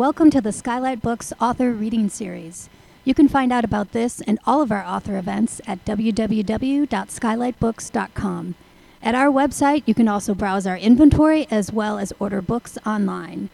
Welcome 0.00 0.30
to 0.30 0.40
the 0.40 0.50
Skylight 0.50 1.02
Books 1.02 1.30
Author 1.42 1.72
Reading 1.72 2.08
Series. 2.08 2.70
You 3.04 3.12
can 3.12 3.28
find 3.28 3.52
out 3.52 3.66
about 3.66 3.92
this 3.92 4.22
and 4.22 4.38
all 4.46 4.62
of 4.62 4.72
our 4.72 4.82
author 4.82 5.18
events 5.18 5.60
at 5.66 5.84
www.skylightbooks.com. 5.84 8.54
At 9.02 9.14
our 9.14 9.26
website, 9.26 9.82
you 9.84 9.92
can 9.92 10.08
also 10.08 10.34
browse 10.34 10.66
our 10.66 10.78
inventory 10.78 11.46
as 11.50 11.70
well 11.70 11.98
as 11.98 12.14
order 12.18 12.40
books 12.40 12.78
online. 12.86 13.50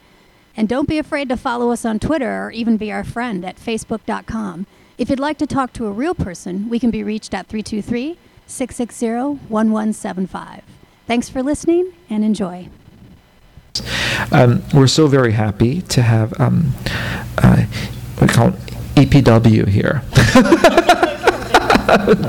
And 0.55 0.69
don't 0.69 0.87
be 0.87 0.97
afraid 0.97 1.27
to 1.27 1.35
follow 1.35 1.69
us 1.69 1.83
on 1.83 1.99
Twitter 1.99 2.45
or 2.45 2.51
even 2.51 2.77
be 2.77 2.93
our 2.93 3.03
friend 3.03 3.43
at 3.43 3.57
facebook.com. 3.57 4.67
If 4.97 5.09
you'd 5.09 5.19
like 5.19 5.39
to 5.39 5.47
talk 5.47 5.73
to 5.73 5.87
a 5.87 5.91
real 5.91 6.15
person, 6.15 6.69
we 6.69 6.79
can 6.79 6.91
be 6.91 7.03
reached 7.03 7.33
at 7.33 7.47
323 7.47 8.17
660 8.45 9.07
1175. 9.49 10.63
Thanks 11.07 11.27
for 11.27 11.43
listening 11.43 11.91
and 12.09 12.23
enjoy. 12.23 12.69
Um, 14.31 14.63
we're 14.73 14.87
so 14.87 15.07
very 15.07 15.31
happy 15.31 15.81
to 15.83 16.01
have 16.01 16.39
um, 16.39 16.73
uh, 17.37 17.65
we 18.21 18.27
call 18.27 18.51
EPW 18.95 19.67
here. 19.67 20.01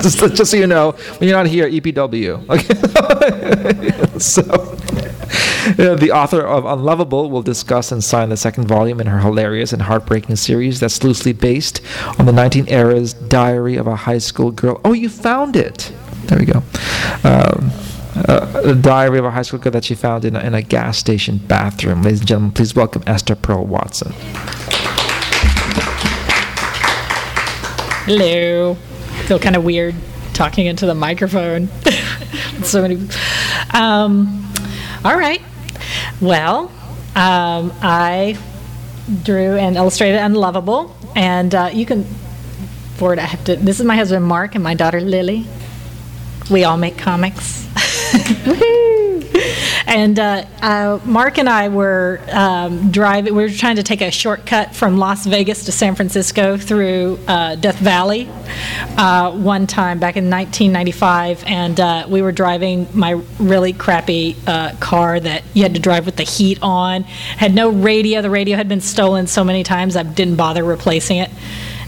just, 0.01 0.19
just 0.19 0.51
so 0.51 0.57
you 0.57 0.67
know, 0.67 0.93
when 1.19 1.29
you're 1.29 1.37
not 1.37 1.47
here, 1.47 1.69
EPW. 1.69 2.49
Okay. 2.49 4.19
so, 4.19 4.43
uh, 5.79 5.95
the 5.97 6.11
author 6.13 6.41
of 6.41 6.65
Unlovable 6.65 7.31
will 7.31 7.43
discuss 7.43 7.91
and 7.91 8.03
sign 8.03 8.29
the 8.29 8.37
second 8.37 8.69
volume 8.69 9.01
in 9.01 9.07
her 9.07 9.19
hilarious 9.19 9.73
and 9.73 9.83
heartbreaking 9.83 10.37
series 10.37 10.81
that's 10.81 11.03
loosely 11.03 11.33
based 11.33 11.81
on 12.19 12.27
the 12.27 12.33
19 12.33 12.69
era's 12.69 13.15
Diary 13.15 13.77
of 13.77 13.87
a 13.87 13.97
High 13.97 14.19
School 14.19 14.51
Girl. 14.51 14.81
Oh, 14.85 14.93
you 14.93 15.09
found 15.09 15.57
it! 15.57 15.93
There 16.25 16.39
we 16.39 16.45
go. 16.45 16.63
Um, 17.25 17.71
uh, 18.27 18.61
the 18.63 18.75
diary 18.75 19.19
of 19.19 19.25
a 19.25 19.31
high 19.31 19.43
school 19.43 19.59
girl 19.59 19.73
that 19.73 19.85
she 19.85 19.95
found 19.95 20.25
in 20.25 20.35
a, 20.35 20.41
in 20.41 20.55
a 20.55 20.63
gas 20.63 20.99
station 20.99 21.39
bathroom. 21.39 22.03
Ladies 22.03 22.21
and 22.21 22.29
gentlemen, 22.29 22.53
please 22.53 22.75
welcome 22.75 23.03
Esther 23.07 23.35
Pearl 23.35 23.65
Watson. 23.65 24.13
Hello. 28.07 28.75
Feel 29.27 29.39
kind 29.39 29.55
of 29.55 29.65
weird 29.65 29.95
talking 30.33 30.67
into 30.67 30.87
the 30.87 30.95
microphone. 30.95 31.69
so 32.63 32.81
many. 32.81 32.97
Um, 33.75 34.51
all 35.05 35.17
right. 35.17 35.43
Well, 36.21 36.73
um, 37.15 37.73
I 37.83 38.39
drew 39.23 39.57
and 39.57 39.77
illustrated 39.77 40.19
Unlovable, 40.19 40.97
and 41.15 41.55
uh, 41.55 41.71
you 41.73 41.85
can 41.85 42.05
forward. 42.97 43.19
I 43.19 43.23
have 43.23 43.45
to. 43.45 43.57
This 43.57 43.79
is 43.79 43.87
my 43.87 43.97
husband 43.97 44.25
Mark 44.25 44.55
and 44.55 44.65
my 44.65 44.75
daughter 44.75 45.01
Lily. 45.01 45.47
We 46.51 46.65
all 46.65 46.77
make 46.77 46.97
comics. 46.97 47.68
And 49.87 50.19
uh, 50.19 50.45
uh, 50.61 51.01
Mark 51.05 51.39
and 51.39 51.49
I 51.49 51.69
were 51.69 52.21
um, 52.31 52.91
driving. 52.91 53.35
We 53.35 53.43
were 53.43 53.49
trying 53.49 53.77
to 53.77 53.83
take 53.83 54.01
a 54.01 54.11
shortcut 54.11 54.75
from 54.75 54.97
Las 54.99 55.25
Vegas 55.27 55.65
to 55.65 55.73
San 55.73 55.95
Francisco 55.95 56.57
through 56.57 57.19
uh, 57.27 57.55
Death 57.57 57.79
Valley 57.79 58.29
uh, 58.99 59.33
one 59.33 59.67
time 59.67 59.99
back 59.99 60.17
in 60.17 60.31
1995, 60.31 61.45
and 61.47 61.81
uh, 61.81 62.07
we 62.09 62.23
were 62.23 62.33
driving 62.33 62.87
my 62.93 63.21
really 63.39 63.73
crappy 63.73 64.37
uh, 64.47 64.75
car 64.77 65.19
that 65.19 65.43
you 65.55 65.63
had 65.63 65.75
to 65.75 65.81
drive 65.81 66.05
with 66.05 66.17
the 66.17 66.23
heat 66.23 66.59
on. 66.63 67.05
Had 67.05 67.55
no 67.55 67.71
radio. 67.71 68.21
The 68.21 68.31
radio 68.31 68.57
had 68.57 68.69
been 68.69 68.81
stolen 68.81 69.27
so 69.27 69.43
many 69.43 69.63
times 69.63 69.97
I 69.97 70.03
didn't 70.03 70.37
bother 70.37 70.65
replacing 70.65 71.19
it 71.19 71.31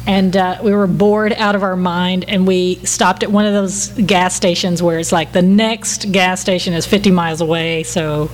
and 0.06 0.36
uh, 0.36 0.58
we 0.62 0.72
were 0.72 0.86
bored 0.86 1.32
out 1.34 1.54
of 1.54 1.62
our 1.62 1.76
mind 1.76 2.24
and 2.28 2.46
we 2.46 2.76
stopped 2.76 3.22
at 3.22 3.30
one 3.30 3.46
of 3.46 3.52
those 3.52 3.88
gas 3.88 4.34
stations 4.34 4.82
where 4.82 4.98
it's 4.98 5.12
like 5.12 5.32
the 5.32 5.42
next 5.42 6.10
gas 6.10 6.40
station 6.40 6.72
is 6.74 6.86
50 6.86 7.10
miles 7.10 7.40
away 7.40 7.82
so 7.82 8.30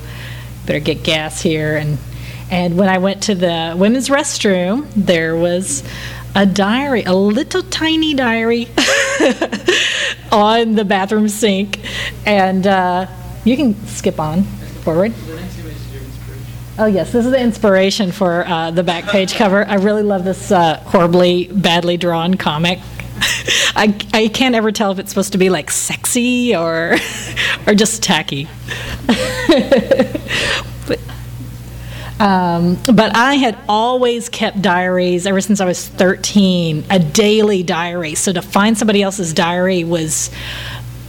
better 0.67 0.81
get 0.81 1.03
gas 1.03 1.41
here. 1.41 1.77
And 1.77 1.99
and 2.49 2.79
when 2.79 2.89
i 2.89 2.99
went 2.99 3.25
to 3.25 3.35
the 3.35 3.75
women's 3.77 4.09
restroom 4.09 4.87
there 4.95 5.35
was 5.37 5.83
a 6.37 6.47
diary 6.47 7.03
a 7.03 7.13
little 7.13 7.63
tiny 7.63 8.15
diary 8.15 8.69
on 10.31 10.77
the 10.77 10.85
bathroom 10.85 11.29
sink. 11.29 11.81
And 12.25 12.67
uh, 12.67 13.07
you 13.45 13.57
can 13.57 13.75
skip 13.87 14.21
on 14.21 14.45
forward 14.85 15.13
Oh, 16.79 16.85
yes, 16.85 17.11
this 17.11 17.25
is 17.25 17.33
the 17.33 17.41
inspiration 17.41 18.13
for 18.13 18.47
uh, 18.47 18.71
the 18.71 18.83
back 18.83 19.05
page 19.05 19.35
cover. 19.35 19.67
I 19.67 19.77
really 19.77 20.03
love 20.03 20.25
this 20.25 20.53
uh, 20.53 20.79
horribly, 20.81 21.47
badly 21.47 21.97
drawn 21.97 22.35
comic. 22.35 22.81
I, 23.75 23.99
I 24.13 24.29
can't 24.29 24.55
ever 24.55 24.71
tell 24.73 24.93
if 24.93 24.99
it's 24.99 25.09
supposed 25.09 25.33
to 25.33 25.39
be 25.39 25.49
like 25.49 25.71
sexy 25.71 26.55
or, 26.55 26.97
or 27.67 27.75
just 27.75 28.03
tacky. 28.03 28.47
but, 29.07 31.01
um, 32.21 32.77
but 32.95 33.17
I 33.17 33.37
had 33.37 33.57
always 33.71 34.29
kept 34.29 34.61
diaries 34.61 35.27
ever 35.27 35.41
since 35.41 35.63
I 35.63 35.65
was 35.65 35.89
13, 35.89 36.85
a 36.91 36.99
daily 36.99 37.63
diary. 37.63 38.15
So 38.17 38.35
to 38.35 38.43
find 38.43 38.77
somebody 38.77 39.03
else's 39.03 39.33
diary 39.33 39.83
was 39.85 40.31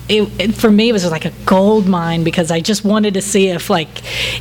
it, 0.09 0.41
it, 0.41 0.55
for 0.55 0.71
me 0.71 0.89
it 0.89 0.93
was 0.93 1.09
like 1.09 1.25
a 1.25 1.33
gold 1.45 1.87
mine 1.87 2.23
because 2.23 2.51
I 2.51 2.59
just 2.59 2.83
wanted 2.83 3.15
to 3.15 3.21
see 3.21 3.47
if 3.47 3.69
like 3.69 3.89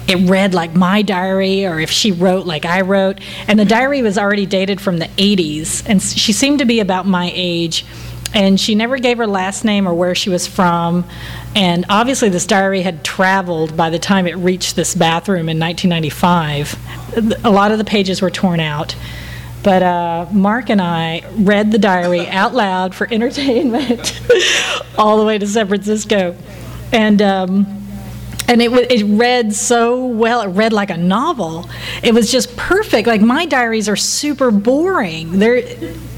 it 0.08 0.28
read 0.28 0.54
like 0.54 0.74
my 0.74 1.02
diary 1.02 1.66
or 1.66 1.80
if 1.80 1.90
she 1.90 2.12
wrote 2.12 2.46
like 2.46 2.64
I 2.64 2.82
wrote. 2.82 3.20
And 3.48 3.58
the 3.58 3.64
diary 3.64 4.02
was 4.02 4.16
already 4.18 4.46
dated 4.46 4.80
from 4.80 4.98
the 4.98 5.06
80s 5.06 5.88
and 5.88 6.00
she 6.02 6.32
seemed 6.32 6.60
to 6.60 6.64
be 6.64 6.80
about 6.80 7.06
my 7.06 7.30
age 7.34 7.84
and 8.34 8.60
she 8.60 8.74
never 8.74 8.98
gave 8.98 9.18
her 9.18 9.26
last 9.26 9.64
name 9.64 9.88
or 9.88 9.94
where 9.94 10.14
she 10.14 10.30
was 10.30 10.46
from. 10.46 11.04
And 11.54 11.86
obviously 11.88 12.28
this 12.28 12.46
diary 12.46 12.82
had 12.82 13.02
traveled 13.04 13.76
by 13.76 13.90
the 13.90 13.98
time 13.98 14.26
it 14.26 14.34
reached 14.34 14.76
this 14.76 14.94
bathroom 14.94 15.48
in 15.48 15.58
1995 15.58 16.76
a 17.16 17.50
lot 17.50 17.72
of 17.72 17.78
the 17.78 17.84
pages 17.84 18.20
were 18.20 18.30
torn 18.30 18.60
out 18.60 18.94
but 19.62 19.82
uh, 19.82 20.26
Mark 20.32 20.70
and 20.70 20.80
I 20.80 21.22
read 21.32 21.72
the 21.72 21.78
diary 21.78 22.26
out 22.28 22.54
loud 22.54 22.94
for 22.94 23.12
entertainment 23.12 24.20
all 24.98 25.18
the 25.18 25.24
way 25.24 25.38
to 25.38 25.46
San 25.46 25.68
Francisco. 25.68 26.36
And 26.92 27.20
um, 27.20 27.85
and 28.48 28.62
it 28.62 28.70
it 28.90 29.04
read 29.04 29.54
so 29.54 30.06
well. 30.06 30.42
It 30.42 30.48
read 30.48 30.72
like 30.72 30.90
a 30.90 30.96
novel. 30.96 31.68
It 32.02 32.14
was 32.14 32.30
just 32.30 32.56
perfect. 32.56 33.06
Like 33.08 33.20
my 33.20 33.46
diaries 33.46 33.88
are 33.88 33.96
super 33.96 34.50
boring. 34.50 35.38
There, 35.38 35.62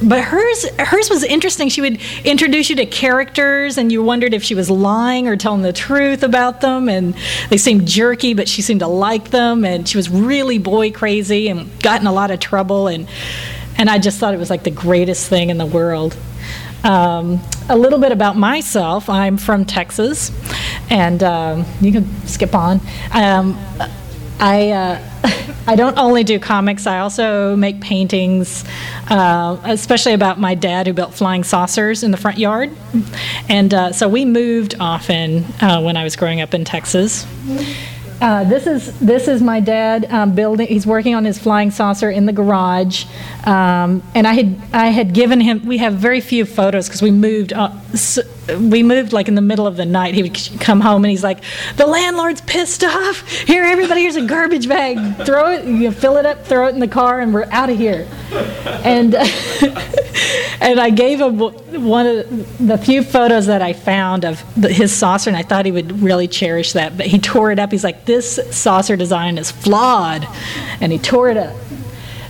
but 0.03 0.23
hers 0.23 0.69
hers 0.79 1.09
was 1.09 1.25
interesting. 1.25 1.69
She 1.69 1.81
would 1.81 2.01
introduce 2.25 2.69
you 2.71 2.77
to 2.77 2.87
characters, 2.87 3.79
and 3.79 3.91
you 3.91 4.03
wondered 4.03 4.35
if 4.35 4.43
she 4.43 4.55
was 4.55 4.69
lying 4.69 5.27
or 5.27 5.37
telling 5.37 5.63
the 5.63 5.73
truth 5.73 6.23
about 6.23 6.61
them. 6.61 6.89
And 6.89 7.15
they 7.49 7.57
seemed 7.57 7.87
jerky, 7.89 8.35
but 8.35 8.49
she 8.49 8.63
seemed 8.63 8.81
to 8.81 8.89
like 8.89 9.31
them. 9.31 9.65
And 9.65 9.89
she 9.89 9.97
was 9.97 10.11
really 10.11 10.59
boy 10.59 10.91
crazy 10.91 11.49
and 11.49 11.69
got 11.83 12.01
in 12.01 12.07
a 12.07 12.13
lot 12.13 12.31
of 12.31 12.41
trouble. 12.41 12.89
And 12.89 13.09
and 13.79 13.89
I 13.89 13.99
just 13.99 14.19
thought 14.19 14.35
it 14.35 14.39
was 14.39 14.51
like 14.51 14.65
the 14.65 14.71
greatest 14.71 15.29
thing 15.29 15.51
in 15.51 15.57
the 15.57 15.67
world. 15.67 16.17
Um, 16.85 17.41
a 17.69 17.77
little 17.77 17.99
bit 17.99 18.13
about 18.13 18.37
myself. 18.37 19.09
I'm 19.09 19.37
from 19.37 19.65
Texas, 19.65 20.31
and 20.91 21.23
um, 21.23 21.65
you 21.81 21.93
can 21.93 22.27
skip 22.27 22.55
on. 22.55 22.81
Um, 23.13 23.59
I 24.41 24.71
uh, 24.71 25.05
I 25.67 25.77
don't 25.77 25.99
only 25.99 26.25
do 26.25 26.39
comics. 26.39 26.87
I 26.87 27.01
also 27.01 27.57
make 27.57 27.81
paintings, 27.81 28.65
uh, 29.09 29.59
especially 29.65 30.15
about 30.15 30.39
my 30.39 30.55
dad 30.55 30.87
who 30.87 30.93
built 30.93 31.15
flying 31.15 31.45
saucers 31.45 32.03
in 32.03 32.11
the 32.11 32.17
front 32.17 32.39
yard, 32.39 32.71
and 33.49 33.75
uh, 33.75 33.93
so 33.93 34.09
we 34.09 34.25
moved 34.25 34.77
often 34.81 35.45
uh, 35.61 35.81
when 35.83 35.97
I 35.97 36.05
was 36.05 36.17
growing 36.17 36.41
up 36.41 36.55
in 36.55 36.65
Texas. 36.65 37.27
Uh, 38.21 38.43
this 38.45 38.67
is 38.67 38.99
this 38.99 39.29
is 39.29 39.43
my 39.43 39.61
dad 39.61 40.05
um, 40.11 40.35
building. 40.35 40.67
He's 40.67 40.87
working 40.87 41.15
on 41.15 41.25
his 41.25 41.39
flying 41.39 41.71
saucer 41.71 42.11
in 42.11 42.27
the 42.27 42.33
garage, 42.33 43.05
um, 43.45 44.03
and 44.15 44.27
I 44.27 44.35
had 44.35 44.61
I 44.73 44.87
had 44.89 45.15
given 45.15 45.41
him. 45.41 45.65
We 45.67 45.79
have 45.79 45.95
very 45.95 46.21
few 46.21 46.45
photos 46.45 46.89
because 46.89 47.03
we 47.03 47.11
moved. 47.13 47.53
Uh, 47.53 47.71
so 47.93 48.23
we 48.57 48.83
moved 48.83 49.13
like 49.13 49.29
in 49.29 49.35
the 49.35 49.43
middle 49.43 49.67
of 49.67 49.77
the 49.77 49.85
night. 49.85 50.15
He 50.15 50.23
would 50.23 50.39
come 50.61 50.81
home 50.81 51.05
and 51.05 51.11
he's 51.11 51.25
like, 51.25 51.39
"The 51.77 51.87
landlord's 51.87 52.41
pissed 52.43 52.85
off. 52.85 53.29
Here, 53.29 53.65
everybody, 53.65 54.03
here's 54.03 54.17
a 54.17 54.25
garbage 54.25 54.69
bag. 54.69 55.25
Throw 55.25 55.53
it. 55.53 55.65
You 55.65 55.91
fill 55.91 56.17
it 56.17 56.27
up. 56.27 56.47
Throw 56.47 56.67
it 56.67 56.75
in 56.75 56.81
the 56.81 56.89
car, 56.89 57.21
and 57.21 57.35
we're 57.35 57.49
out 57.51 57.71
of 57.71 57.77
here." 57.77 58.09
And 58.85 59.15
and 60.61 60.81
I 60.81 60.91
gave 60.91 61.21
him 61.21 61.39
one 61.39 62.07
of 62.07 62.67
the 62.67 62.79
few 62.79 63.03
photos 63.03 63.47
that 63.47 63.63
I 63.63 63.73
found 63.73 64.25
of 64.25 64.41
his 64.57 64.93
saucer, 64.93 65.31
and 65.31 65.37
I 65.37 65.43
thought 65.43 65.67
he 65.67 65.73
would 65.73 66.01
really 66.01 66.29
cherish 66.29 66.73
that. 66.73 66.97
But 66.97 67.07
he 67.07 67.19
tore 67.19 67.53
it 67.53 67.59
up. 67.59 67.71
He's 67.71 67.85
like, 67.85 68.05
"This 68.05 68.41
saucer 68.51 68.97
design 68.97 69.39
is 69.39 69.51
flawed," 69.51 70.27
and 70.81 70.93
he 70.93 70.99
tore 70.99 71.29
it 71.29 71.37
up. 71.37 71.55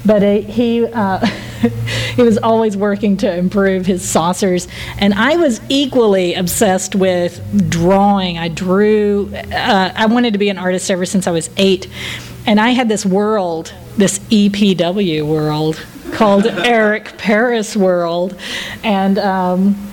But 0.04 0.22
he. 0.22 0.86
Uh, 0.86 1.26
he 2.14 2.22
was 2.22 2.38
always 2.38 2.76
working 2.76 3.16
to 3.18 3.36
improve 3.36 3.86
his 3.86 4.08
saucers. 4.08 4.68
And 4.98 5.14
I 5.14 5.36
was 5.36 5.60
equally 5.68 6.34
obsessed 6.34 6.94
with 6.94 7.70
drawing. 7.70 8.38
I 8.38 8.48
drew, 8.48 9.30
uh, 9.34 9.92
I 9.94 10.06
wanted 10.06 10.32
to 10.32 10.38
be 10.38 10.48
an 10.48 10.58
artist 10.58 10.90
ever 10.90 11.06
since 11.06 11.26
I 11.26 11.30
was 11.30 11.50
eight. 11.56 11.88
And 12.46 12.60
I 12.60 12.70
had 12.70 12.88
this 12.88 13.04
world, 13.04 13.74
this 13.96 14.18
EPW 14.20 15.26
world, 15.26 15.84
called 16.12 16.46
Eric 16.46 17.18
Paris 17.18 17.76
World. 17.76 18.38
And, 18.82 19.18
um, 19.18 19.84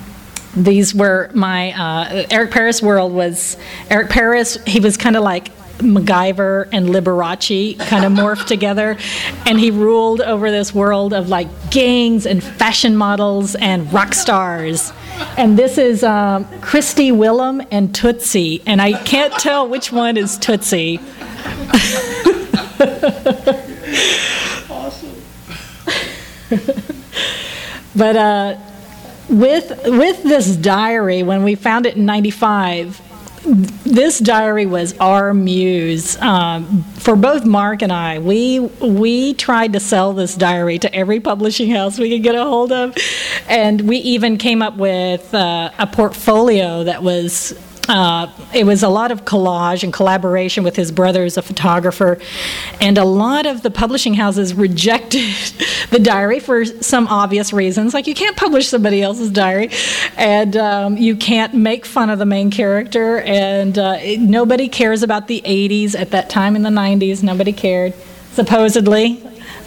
these 0.56 0.96
were 0.96 1.30
my 1.34 1.74
uh, 1.74 2.26
Eric 2.32 2.52
Paris 2.52 2.82
world 2.82 3.12
was 3.12 3.58
Eric 3.90 4.10
Paris. 4.10 4.58
He 4.66 4.80
was 4.80 4.96
kind 4.96 5.18
of 5.18 5.24
like 5.24 5.52
MacGyver 5.80 6.70
and 6.72 6.88
Liberace 6.88 7.78
kind 7.80 8.06
of 8.06 8.14
morphed 8.14 8.48
together, 8.48 8.98
and 9.46 9.60
he 9.60 9.72
ruled 9.72 10.22
over 10.22 10.52
this 10.52 10.74
world 10.74 11.14
of 11.14 11.30
like 11.30 11.48
gangs 11.72 12.26
and 12.26 12.44
fashion 12.44 12.96
models 12.96 13.56
and 13.56 13.92
rock 13.92 14.14
stars. 14.14 14.94
And 15.38 15.58
this 15.58 15.78
is 15.78 16.04
um, 16.04 16.46
Christy 16.62 17.12
Willem 17.12 17.62
and 17.72 17.94
Tootsie, 17.94 18.62
and 18.66 18.82
I 18.82 18.94
can't 19.04 19.34
tell 19.34 19.68
which 19.68 19.92
one 19.92 20.18
is 20.18 20.38
Tootsie. 20.38 21.00
awesome. 24.70 25.16
but 27.96 28.16
uh, 28.16 28.58
with 29.30 29.72
with 29.86 30.24
this 30.24 30.56
diary, 30.56 31.24
when 31.24 31.44
we 31.44 31.56
found 31.56 31.86
it 31.86 31.96
in 31.96 32.06
'95, 32.06 33.02
this 33.46 34.20
diary 34.20 34.66
was 34.66 34.98
our 35.00 35.34
muse 35.34 36.20
um, 36.22 36.84
for 36.96 37.16
both 37.16 37.46
Mark 37.46 37.82
and 37.82 37.92
I. 37.92 38.20
We 38.20 38.60
we 38.60 39.34
tried 39.36 39.74
to 39.74 39.80
sell 39.80 40.14
this 40.14 40.36
diary 40.36 40.80
to 40.80 40.94
every 40.94 41.20
publishing 41.20 41.70
house 41.70 42.00
we 42.00 42.10
could 42.10 42.24
get 42.24 42.36
a 42.36 42.44
hold 42.44 42.72
of, 42.72 42.96
and 43.48 43.82
we 43.82 43.98
even 43.98 44.38
came 44.38 44.62
up 44.62 44.78
with 44.78 45.34
uh, 45.34 45.72
a 45.78 45.88
portfolio 45.88 46.84
that 46.84 47.04
was 47.04 47.54
uh, 47.88 48.32
it 48.54 48.66
was 48.66 48.84
a 48.84 48.90
lot 48.90 49.12
of 49.12 49.26
collage 49.26 49.84
and 49.84 49.94
collaboration 49.94 50.64
with 50.64 50.76
his 50.76 50.92
brother, 50.92 51.24
who's 51.24 51.38
a 51.38 51.42
photographer, 51.42 52.20
and 52.82 52.98
a 52.98 53.04
lot 53.04 53.46
of 53.46 53.62
the 53.62 53.72
publishing 53.72 54.14
houses 54.14 54.54
rejected 54.54 55.34
the 55.92 56.00
diary 56.00 56.40
for 56.40 56.66
some 56.66 57.08
obvious 57.08 57.54
reasons, 57.54 57.94
like 57.94 58.08
you 58.08 58.16
can't 58.16 58.38
publish 58.38 58.68
somebody 58.68 59.02
else's 59.02 59.32
diary, 59.32 59.70
and 60.18 60.58
um, 60.58 60.98
you 60.98 61.16
can't 61.16 61.54
make 61.54 61.86
fun 61.86 62.10
of 62.10 62.20
the 62.20 62.26
main 62.26 62.52
character, 62.52 63.20
and 63.20 63.78
uh, 63.78 63.98
it, 64.00 64.20
nobody 64.20 64.68
cares 64.68 65.04
about 65.04 65.28
the 65.28 65.42
80s 65.46 65.96
at 66.00 66.12
that 66.12 66.30
time 66.30 66.56
in 66.56 66.64
the 66.64 66.70
90s. 66.70 67.24
Nobody 67.24 67.54
cared, 67.54 67.94
supposedly. 68.32 69.22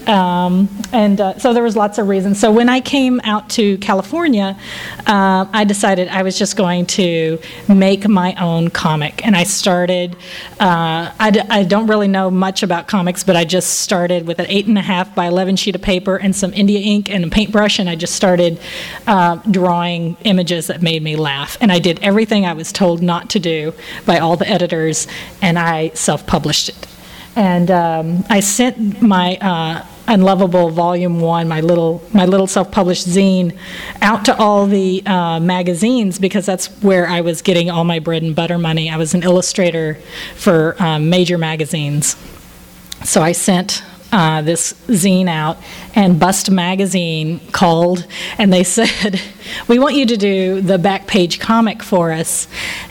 Um, 0.07 0.69
and 0.93 1.21
uh, 1.21 1.39
so 1.39 1.53
there 1.53 1.63
was 1.63 1.77
lots 1.77 1.99
of 1.99 2.09
reasons. 2.09 2.41
So 2.41 2.51
when 2.51 2.69
I 2.69 2.81
came 2.81 3.21
out 3.25 3.51
to 3.51 3.77
California, 3.79 4.59
uh, 5.07 5.47
I 5.53 5.65
decided 5.65 6.09
I 6.09 6.23
was 6.23 6.39
just 6.39 6.57
going 6.57 6.87
to 6.87 7.39
make 7.69 8.09
my 8.09 8.35
own 8.35 8.71
comic, 8.71 9.27
and 9.27 9.37
I 9.37 9.45
started. 9.45 10.17
Uh, 10.59 11.13
I 11.21 11.31
d- 11.31 11.49
I 11.51 11.65
don't 11.65 11.87
really 11.87 12.09
know 12.09 12.31
much 12.31 12.63
about 12.63 12.89
comics, 12.89 13.23
but 13.23 13.37
I 13.37 13.45
just 13.45 13.81
started 13.81 14.27
with 14.27 14.39
an 14.39 14.47
eight 14.49 14.67
and 14.67 14.79
a 14.79 14.83
half 14.83 15.15
by 15.15 15.27
eleven 15.27 15.57
sheet 15.57 15.75
of 15.75 15.83
paper 15.83 16.17
and 16.17 16.35
some 16.35 16.55
India 16.55 16.81
ink 16.81 17.11
and 17.11 17.25
a 17.25 17.29
paintbrush, 17.29 17.79
and 17.79 17.89
I 17.89 17.97
just 17.97 18.15
started 18.15 18.59
uh, 19.07 19.37
drawing 19.51 20.17
images 20.25 20.69
that 20.69 20.81
made 20.81 21.03
me 21.03 21.17
laugh. 21.17 21.59
And 21.61 21.71
I 21.71 21.79
did 21.79 21.99
everything 22.01 22.47
I 22.47 22.55
was 22.55 22.73
told 22.73 23.03
not 23.03 23.29
to 23.31 23.39
do 23.39 23.75
by 24.07 24.19
all 24.19 24.37
the 24.37 24.49
editors, 24.49 25.07
and 25.43 25.59
I 25.59 25.91
self-published 25.91 26.71
it 26.71 26.98
and 27.39 27.71
um, 27.71 28.25
I 28.29 28.41
sent 28.41 29.01
my 29.01 29.37
uh, 29.37 29.87
Unlovable 30.09 30.71
Volume 30.71 31.21
One, 31.21 31.47
my 31.47 31.61
little 31.61 32.03
my 32.13 32.27
little 32.27 32.49
self-published 32.49 33.07
zine, 33.07 33.57
out 34.03 34.25
to 34.25 34.37
all 34.37 34.67
the 34.67 35.05
uh, 35.07 35.39
magazines 35.39 36.19
because 36.19 36.45
that's 36.45 36.67
where 36.83 37.07
I 37.07 37.21
was 37.21 37.41
getting 37.41 37.71
all 37.71 37.85
my 37.85 38.01
bread 38.01 38.25
and 38.25 38.35
butter 38.35 38.59
money. 38.59 38.91
I 38.91 38.97
was 38.97 39.15
an 39.15 39.23
illustrator 39.23 39.99
for 40.35 40.75
um, 40.83 41.11
major 41.11 41.39
magazines, 41.39 42.17
so 43.05 43.23
I 43.23 43.33
sent. 43.33 43.85
Uh, 44.11 44.41
this 44.41 44.73
zine 44.87 45.29
out, 45.29 45.59
and 45.95 46.19
Bust 46.19 46.51
Magazine 46.51 47.41
called, 47.53 48.07
and 48.39 48.51
they 48.51 48.65
said, 48.79 49.21
"We 49.69 49.79
want 49.79 49.97
you 49.97 50.07
to 50.07 50.17
do 50.17 50.63
the 50.63 50.79
back 50.79 51.07
page 51.07 51.39
comic 51.39 51.83
for 51.83 52.11
us." 52.11 52.49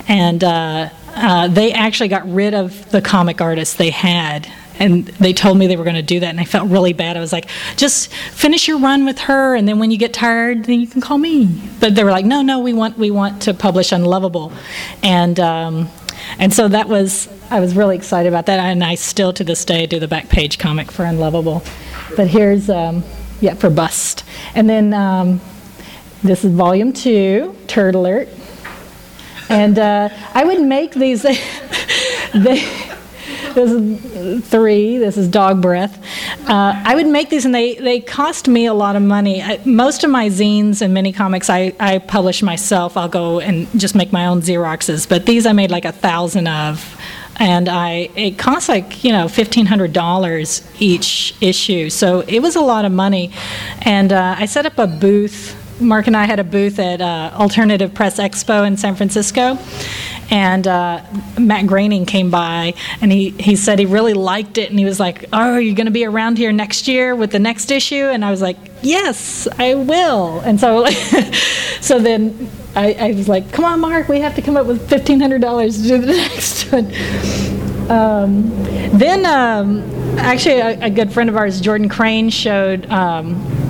And 0.07 0.43
uh, 0.43 0.89
uh, 1.17 1.47
they 1.47 1.73
actually 1.73 2.09
got 2.09 2.31
rid 2.31 2.53
of 2.53 2.91
the 2.91 3.01
comic 3.01 3.41
artist 3.41 3.77
they 3.77 3.89
had 3.89 4.47
and 4.79 5.05
they 5.05 5.33
told 5.33 5.57
me 5.57 5.67
they 5.67 5.75
were 5.75 5.83
going 5.83 5.95
to 5.95 6.01
do 6.01 6.19
that 6.19 6.29
and 6.29 6.39
i 6.39 6.45
felt 6.45 6.69
really 6.69 6.93
bad. 6.93 7.17
I 7.17 7.19
was 7.19 7.33
like 7.33 7.49
just 7.75 8.11
finish 8.13 8.67
your 8.67 8.79
run 8.79 9.05
with 9.05 9.19
her 9.19 9.55
and 9.55 9.67
then 9.67 9.79
when 9.79 9.91
you 9.91 9.97
get 9.97 10.13
tired 10.13 10.65
then 10.65 10.79
you 10.79 10.87
can 10.87 11.01
call 11.01 11.17
me. 11.17 11.45
But 11.79 11.95
they 11.95 12.03
were 12.03 12.11
like 12.11 12.25
no 12.25 12.41
no 12.41 12.59
we 12.59 12.73
want 12.73 12.97
we 12.97 13.11
want 13.11 13.41
to 13.43 13.53
publish 13.53 13.91
unlovable. 13.91 14.51
And 15.03 15.39
um, 15.39 15.89
and 16.39 16.53
so 16.53 16.67
that 16.67 16.87
was 16.87 17.29
i 17.49 17.59
was 17.59 17.75
really 17.75 17.95
excited 17.95 18.27
about 18.27 18.47
that 18.47 18.59
and 18.59 18.83
i 18.83 18.95
still 18.95 19.31
to 19.31 19.43
this 19.43 19.63
day 19.63 19.85
do 19.85 19.99
the 19.99 20.07
back 20.07 20.29
page 20.29 20.57
comic 20.57 20.91
for 20.91 21.05
unlovable. 21.05 21.63
But 22.15 22.27
here's 22.27 22.69
um, 22.69 23.03
yeah 23.41 23.55
for 23.55 23.69
bust. 23.69 24.23
And 24.55 24.69
then 24.69 24.93
um, 24.93 25.41
this 26.23 26.43
is 26.43 26.51
volume 26.51 26.93
two 26.93 27.55
turd 27.67 27.95
alert 27.95 28.29
and 29.49 29.79
uh, 29.79 30.09
I 30.33 30.43
would 30.43 30.61
make 30.61 30.93
these. 30.93 31.21
they, 32.33 32.87
this 33.53 33.71
is 33.71 34.47
three. 34.47 34.97
This 34.97 35.17
is 35.17 35.27
dog 35.27 35.61
breath. 35.61 35.97
Uh, 36.47 36.79
I 36.85 36.95
would 36.95 37.07
make 37.07 37.29
these, 37.29 37.45
and 37.45 37.55
they 37.55 37.75
they 37.75 37.99
cost 37.99 38.47
me 38.47 38.65
a 38.65 38.73
lot 38.73 38.95
of 38.95 39.01
money. 39.01 39.41
I, 39.41 39.59
most 39.65 40.03
of 40.03 40.09
my 40.09 40.27
zines 40.27 40.81
and 40.81 40.93
mini 40.93 41.11
comics 41.11 41.49
I 41.49 41.73
I 41.79 41.99
publish 41.99 42.43
myself. 42.43 42.97
I'll 42.97 43.09
go 43.09 43.39
and 43.39 43.67
just 43.79 43.95
make 43.95 44.11
my 44.11 44.27
own 44.27 44.41
xeroxes. 44.41 45.07
But 45.09 45.25
these 45.25 45.45
I 45.45 45.53
made 45.53 45.71
like 45.71 45.85
a 45.85 45.91
thousand 45.91 46.47
of. 46.47 47.01
And 47.39 47.69
I, 47.69 48.09
it 48.15 48.39
costs 48.39 48.67
like 48.67 49.03
you 49.03 49.11
know 49.11 49.27
fifteen 49.27 49.67
hundred 49.67 49.93
dollars 49.93 50.67
each 50.79 51.35
issue, 51.39 51.91
so 51.91 52.21
it 52.21 52.39
was 52.39 52.55
a 52.55 52.61
lot 52.61 52.83
of 52.83 52.91
money. 52.91 53.31
And 53.83 54.11
uh, 54.11 54.35
I 54.39 54.47
set 54.47 54.65
up 54.65 54.79
a 54.79 54.87
booth 54.87 55.55
Mark 55.79 56.07
and 56.07 56.17
I 56.17 56.25
had 56.25 56.39
a 56.39 56.43
booth 56.43 56.79
at 56.79 57.01
uh, 57.01 57.31
Alternative 57.33 57.93
Press 57.93 58.19
Expo 58.19 58.65
in 58.65 58.77
San 58.77 58.95
Francisco, 58.95 59.57
and 60.29 60.67
uh, 60.67 61.03
Matt 61.39 61.67
Groening 61.67 62.05
came 62.05 62.29
by 62.29 62.73
and 63.01 63.11
he, 63.11 63.29
he 63.31 63.55
said 63.55 63.79
he 63.79 63.85
really 63.85 64.13
liked 64.13 64.57
it 64.57 64.69
and 64.69 64.77
he 64.77 64.85
was 64.85 64.99
like, 64.99 65.25
Oh, 65.31 65.53
are 65.53 65.61
you 65.61 65.73
going 65.73 65.85
to 65.85 65.91
be 65.91 66.05
around 66.05 66.37
here 66.37 66.51
next 66.51 66.87
year 66.87 67.15
with 67.15 67.31
the 67.31 67.39
next 67.39 67.71
issue? 67.71 67.95
And 67.95 68.25
I 68.25 68.31
was 68.31 68.41
like, 68.41 68.57
Yes, 68.81 69.47
I 69.57 69.75
will. 69.75 70.39
And 70.41 70.59
so, 70.59 70.85
so 71.81 71.99
then 71.99 72.49
I, 72.75 72.93
I 72.93 73.11
was 73.13 73.29
like, 73.29 73.51
Come 73.51 73.65
on, 73.65 73.79
Mark, 73.79 74.09
we 74.09 74.19
have 74.19 74.35
to 74.35 74.41
come 74.41 74.57
up 74.57 74.67
with 74.67 74.89
$1,500 74.89 75.81
to 75.81 75.87
do 75.87 75.97
the 75.99 76.07
next 76.13 76.71
one. 76.71 76.85
Um, 77.89 78.49
then, 78.97 79.25
um, 79.25 79.79
actually, 80.19 80.59
a, 80.59 80.87
a, 80.87 80.89
good 80.89 81.13
friend 81.13 81.29
of 81.29 81.37
ours, 81.37 81.61
Jordan 81.61 81.87
Crane, 81.87 82.29
showed. 82.29 82.85
Um, 82.91 83.66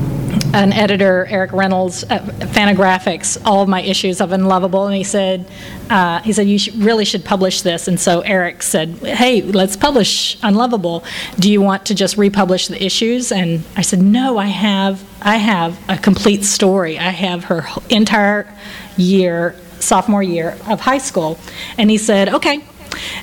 an 0.54 0.74
editor, 0.74 1.26
Eric 1.30 1.52
Reynolds, 1.52 2.04
at 2.04 2.24
Fantagraphics, 2.24 3.38
all 3.46 3.62
of 3.64 3.70
my 3.70 3.82
issues 3.82 4.22
of 4.22 4.32
Unlovable, 4.32 4.88
and 4.88 4.96
he 4.96 5.04
said, 5.04 5.46
uh, 5.90 6.20
he 6.22 6.34
said 6.34 6.48
you 6.48 6.58
really 6.84 7.06
should 7.06 7.24
publish 7.26 7.62
this. 7.62 7.88
And 7.88 8.00
so 8.00 8.22
Eric 8.22 8.64
said, 8.64 8.90
hey, 9.00 9.42
let's 9.42 9.76
publish 9.76 10.38
Unlovable. 10.44 11.04
Do 11.38 11.52
you 11.52 11.62
want 11.62 11.86
to 11.88 11.96
just 11.96 12.18
republish 12.18 12.68
the 12.68 12.84
issues? 12.84 13.32
And 13.32 13.64
I 13.76 13.82
said, 13.82 14.02
no, 14.02 14.38
I 14.38 14.48
have, 14.48 15.04
I 15.22 15.38
have 15.38 15.78
a 15.90 15.98
complete 15.98 16.44
story. 16.44 16.98
I 16.98 17.10
have 17.10 17.46
her 17.46 17.66
entire 17.90 18.52
year, 18.96 19.56
sophomore 19.80 20.24
year 20.24 20.58
of 20.68 20.82
high 20.82 20.98
school. 20.98 21.38
And 21.78 21.90
he 21.90 21.98
said, 21.98 22.30
okay. 22.30 22.64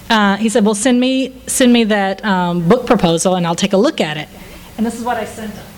Uh, 0.09 0.37
he 0.37 0.49
said, 0.49 0.65
well, 0.65 0.75
send 0.75 1.01
me 1.01 1.35
send 1.47 1.73
me 1.73 1.85
that 1.85 2.25
um, 2.25 2.69
book 2.69 2.87
proposal, 2.87 3.35
and 3.35 3.45
I'll 3.47 3.57
take 3.57 3.73
a 3.73 3.77
look 3.77 4.01
at 4.01 4.17
it. 4.17 4.29
And 4.77 4.87
this 4.87 4.95
is 4.95 5.05
what 5.05 5.17
I 5.17 5.25
sent 5.25 5.53
him. 5.53 5.74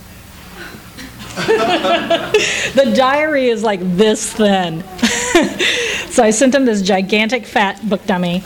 The 1.37 2.93
diary 2.97 3.49
is 3.49 3.63
like 3.63 3.81
this 3.81 4.33
thin. 4.33 4.83
so 6.11 6.23
I 6.23 6.31
sent 6.31 6.55
him 6.55 6.65
this 6.65 6.81
gigantic 6.81 7.45
fat 7.47 7.87
book 7.87 8.07
dummy, 8.07 8.43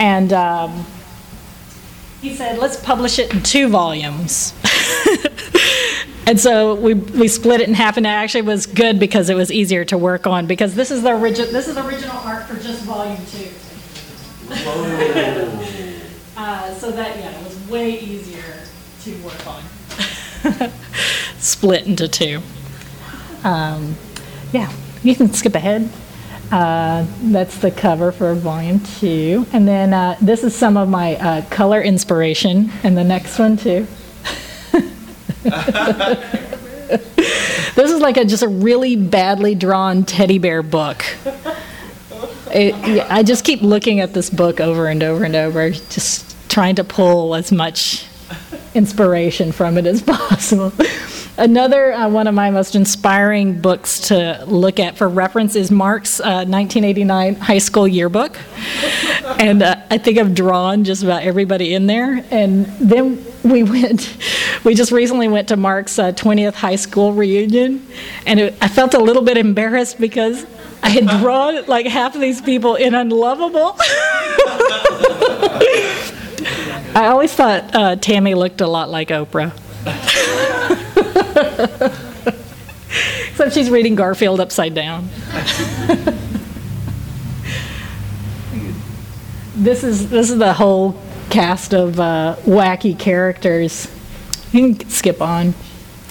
and 0.00 0.32
um, 0.32 0.84
he 2.20 2.34
said, 2.34 2.58
let's 2.58 2.82
publish 2.82 3.20
it 3.20 3.32
in 3.32 3.42
two 3.42 3.68
volumes. 3.68 4.54
and 6.26 6.40
so 6.40 6.74
we, 6.74 6.94
we 6.94 7.28
split 7.28 7.60
it 7.60 7.68
in 7.68 7.74
half, 7.74 7.96
and 7.96 8.06
it 8.06 8.10
actually 8.10 8.42
was 8.42 8.66
good 8.66 8.98
because 8.98 9.30
it 9.30 9.36
was 9.36 9.52
easier 9.52 9.84
to 9.84 9.96
work 9.96 10.26
on 10.26 10.46
because 10.46 10.74
this 10.74 10.90
is 10.90 11.02
the 11.02 11.14
original 11.14 11.52
this 11.52 11.68
is 11.68 11.76
original 11.76 12.16
art 12.18 12.48
for 12.48 12.60
just 12.60 12.82
volume 12.82 13.24
two. 13.26 13.50
uh, 16.36 16.74
so 16.74 16.90
that 16.90 17.16
yeah, 17.18 17.30
it 17.30 17.44
was 17.44 17.56
way 17.68 18.00
easier 18.00 18.64
to 19.02 19.14
work 19.22 19.46
on 19.46 19.62
split 21.42 21.86
into 21.86 22.08
two. 22.08 22.40
Um, 23.44 23.96
yeah, 24.52 24.72
you 25.02 25.14
can 25.14 25.32
skip 25.32 25.54
ahead. 25.54 25.90
Uh, 26.50 27.06
that's 27.22 27.58
the 27.58 27.70
cover 27.70 28.12
for 28.12 28.34
volume 28.34 28.80
two. 28.80 29.46
And 29.52 29.66
then 29.66 29.92
uh, 29.92 30.16
this 30.20 30.44
is 30.44 30.54
some 30.54 30.76
of 30.76 30.88
my 30.88 31.16
uh, 31.16 31.44
color 31.50 31.82
inspiration, 31.82 32.70
and 32.82 32.96
the 32.96 33.04
next 33.04 33.38
one 33.38 33.56
too. 33.56 33.86
this 35.42 37.90
is 37.90 38.00
like 38.00 38.16
a, 38.16 38.24
just 38.24 38.42
a 38.42 38.48
really 38.48 38.96
badly 38.96 39.54
drawn 39.54 40.04
teddy 40.04 40.38
bear 40.38 40.62
book. 40.62 41.04
It, 42.54 42.74
I 43.10 43.22
just 43.22 43.44
keep 43.44 43.62
looking 43.62 44.00
at 44.00 44.12
this 44.12 44.28
book 44.28 44.60
over 44.60 44.86
and 44.86 45.02
over 45.02 45.24
and 45.24 45.34
over, 45.34 45.70
just 45.70 46.36
trying 46.50 46.74
to 46.76 46.84
pull 46.84 47.34
as 47.34 47.50
much 47.50 48.06
inspiration 48.74 49.52
from 49.52 49.78
it 49.78 49.86
as 49.86 50.02
possible. 50.02 50.70
Another 51.38 51.94
uh, 51.94 52.08
one 52.10 52.26
of 52.26 52.34
my 52.34 52.50
most 52.50 52.74
inspiring 52.74 53.58
books 53.58 54.08
to 54.08 54.44
look 54.46 54.78
at 54.78 54.98
for 54.98 55.08
reference 55.08 55.56
is 55.56 55.70
Mark's 55.70 56.20
uh, 56.20 56.44
1989 56.44 57.36
high 57.36 57.56
school 57.56 57.88
yearbook. 57.88 58.38
and 59.40 59.62
uh, 59.62 59.76
I 59.90 59.96
think 59.96 60.18
I've 60.18 60.34
drawn 60.34 60.84
just 60.84 61.02
about 61.02 61.22
everybody 61.22 61.72
in 61.72 61.86
there. 61.86 62.22
And 62.30 62.66
then 62.66 63.24
we 63.42 63.62
went, 63.62 64.14
we 64.62 64.74
just 64.74 64.92
recently 64.92 65.26
went 65.26 65.48
to 65.48 65.56
Mark's 65.56 65.96
20th 65.96 66.48
uh, 66.48 66.52
high 66.52 66.76
school 66.76 67.14
reunion. 67.14 67.86
And 68.26 68.38
it, 68.38 68.54
I 68.60 68.68
felt 68.68 68.92
a 68.92 69.00
little 69.00 69.22
bit 69.22 69.38
embarrassed 69.38 69.98
because 69.98 70.44
I 70.82 70.90
had 70.90 71.08
drawn 71.20 71.64
like 71.64 71.86
half 71.86 72.14
of 72.14 72.20
these 72.20 72.42
people 72.42 72.74
in 72.74 72.94
Unlovable. 72.94 73.76
I 76.94 77.06
always 77.06 77.32
thought 77.32 77.74
uh, 77.74 77.96
Tammy 77.96 78.34
looked 78.34 78.60
a 78.60 78.66
lot 78.66 78.90
like 78.90 79.08
Oprah. 79.08 79.58
Except 83.30 83.52
she's 83.54 83.70
reading 83.70 83.94
Garfield 83.94 84.40
upside 84.40 84.74
down. 84.74 85.08
this 89.54 89.84
is 89.84 90.10
this 90.10 90.30
is 90.30 90.38
the 90.38 90.52
whole 90.52 91.00
cast 91.30 91.72
of 91.72 92.00
uh, 92.00 92.36
wacky 92.42 92.98
characters. 92.98 93.86
You 94.52 94.74
can 94.74 94.90
skip 94.90 95.22
on. 95.22 95.54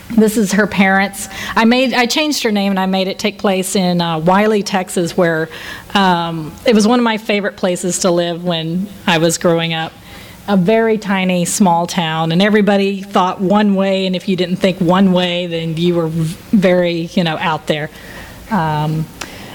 This 0.10 0.36
is 0.38 0.54
her 0.54 0.68
parents. 0.68 1.28
I 1.56 1.66
made 1.66 1.94
I 1.94 2.06
changed 2.06 2.44
her 2.44 2.52
name 2.52 2.72
and 2.72 2.80
I 2.80 2.86
made 2.86 3.08
it 3.08 3.20
take 3.20 3.38
place 3.38 3.76
in 3.76 4.02
uh, 4.02 4.20
Wylie, 4.20 4.64
Texas, 4.64 5.16
where 5.16 5.50
um, 5.94 6.54
it 6.66 6.74
was 6.74 6.88
one 6.88 7.00
of 7.00 7.04
my 7.04 7.18
favorite 7.18 7.58
places 7.58 8.00
to 8.00 8.12
live 8.12 8.44
when 8.44 8.88
I 9.06 9.18
was 9.18 9.38
growing 9.38 9.74
up 9.74 9.94
a 10.48 10.58
very 10.58 10.98
tiny, 10.98 11.46
small 11.46 11.88
town, 11.88 12.32
and 12.32 12.42
everybody 12.42 13.02
thought 13.02 13.40
one 13.40 13.76
way, 13.76 14.06
and 14.06 14.16
if 14.16 14.28
you 14.28 14.36
didn't 14.36 14.58
think 14.58 14.80
one 14.80 15.14
way, 15.14 15.48
then 15.48 15.78
you 15.78 15.96
were 15.96 16.08
very, 16.08 17.10
you 17.14 17.24
know, 17.24 17.38
out 17.38 17.68
there. 17.68 17.90
Um, 18.50 19.06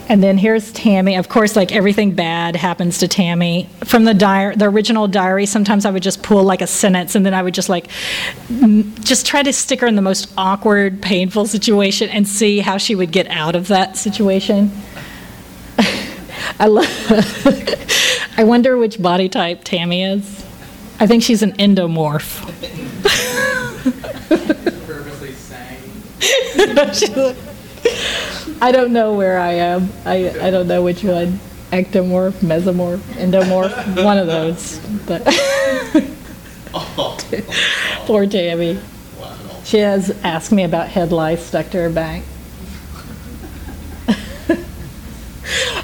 and 0.09 0.23
then 0.23 0.39
here's 0.39 0.71
Tammy. 0.73 1.17
Of 1.17 1.29
course, 1.29 1.57
like 1.57 1.73
everything 1.73 2.13
bad 2.13 2.55
happens 2.55 2.99
to 2.99 3.09
Tammy. 3.09 3.69
From 3.85 4.05
the 4.05 4.15
diary, 4.15 4.55
the 4.55 4.67
original 4.67 5.09
diary, 5.09 5.47
sometimes 5.47 5.85
I 5.85 5.91
would 5.91 6.03
just 6.03 6.23
pull 6.23 6.45
like 6.45 6.63
a 6.63 6.67
sentence, 6.67 7.17
and 7.17 7.27
then 7.27 7.35
I 7.35 7.43
would 7.43 7.55
just 7.55 7.69
like, 7.69 7.89
just 9.01 9.27
try 9.27 9.43
to 9.43 9.53
stick 9.53 9.81
her 9.81 9.87
in 9.87 9.97
the 9.97 10.03
most 10.03 10.33
awkward, 10.39 11.03
painful 11.03 11.47
situation, 11.47 12.09
and 12.11 12.27
see 12.27 12.61
how 12.61 12.79
she 12.79 12.95
would 12.95 13.11
get 13.11 13.27
out 13.29 13.57
of 13.57 13.69
that 13.69 13.97
situation. 13.97 14.71
I 16.61 16.67
love. 16.67 16.87
I 18.39 18.45
wonder 18.45 18.77
which 18.77 19.03
body 19.03 19.29
type 19.29 19.65
Tammy 19.65 20.05
is. 20.05 20.46
I 20.99 21.07
think 21.07 21.23
she's 21.23 21.43
an 21.43 21.53
endomorph. 21.53 22.53
I 28.63 28.73
don't 28.73 28.93
know 28.93 29.15
where 29.15 29.39
I 29.39 29.53
am. 29.53 29.93
I, 30.05 30.31
I 30.41 30.51
don't 30.51 30.67
know 30.67 30.83
which 30.83 31.05
one. 31.05 31.39
Ectomorph, 31.71 32.33
mesomorph, 32.41 32.99
endomorph, 33.17 34.05
one 34.05 34.19
of 34.19 34.27
those. 34.27 34.79
But 35.07 35.25
poor 38.07 38.27
Tammy. 38.27 38.79
She 39.65 39.79
has 39.79 40.11
asked 40.23 40.53
me 40.53 40.65
about 40.65 40.89
head 40.89 41.13
lice 41.13 41.45
stuck 41.45 41.71
to 41.71 41.79
her 41.79 41.91
back. 41.91 42.23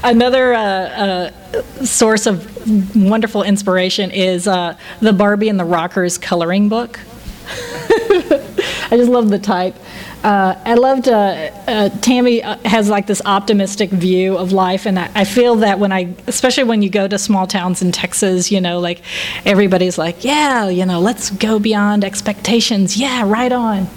Another 0.04 0.52
uh, 0.52 0.60
uh, 0.60 1.62
source 1.84 2.26
of 2.26 2.96
wonderful 2.96 3.42
inspiration 3.42 4.10
is 4.10 4.48
uh, 4.48 4.76
the 5.00 5.12
Barbie 5.12 5.48
and 5.48 5.60
the 5.60 5.64
Rockers 5.64 6.18
coloring 6.18 6.68
book. 6.68 6.98
I 7.48 8.96
just 8.96 9.10
love 9.10 9.30
the 9.30 9.38
type. 9.38 9.74
Uh, 10.22 10.56
I 10.64 10.74
loved 10.74 11.08
uh, 11.08 11.50
uh, 11.66 11.88
Tammy 12.00 12.42
uh, 12.42 12.56
has 12.64 12.88
like 12.88 13.06
this 13.06 13.20
optimistic 13.24 13.90
view 13.90 14.36
of 14.38 14.52
life, 14.52 14.86
and 14.86 14.98
I, 14.98 15.10
I, 15.14 15.24
feel 15.24 15.56
that 15.56 15.80
when 15.80 15.90
I, 15.90 16.14
especially 16.28 16.62
when 16.62 16.80
you 16.80 16.90
go 16.90 17.08
to 17.08 17.18
small 17.18 17.48
towns 17.48 17.82
in 17.82 17.90
Texas, 17.90 18.52
you 18.52 18.60
know, 18.60 18.78
like 18.78 19.02
everybody's 19.44 19.98
like, 19.98 20.24
yeah, 20.24 20.68
you 20.68 20.86
know, 20.86 21.00
let's 21.00 21.30
go 21.30 21.58
beyond 21.58 22.04
expectations. 22.04 22.96
Yeah, 22.96 23.28
right 23.28 23.50
on. 23.50 23.88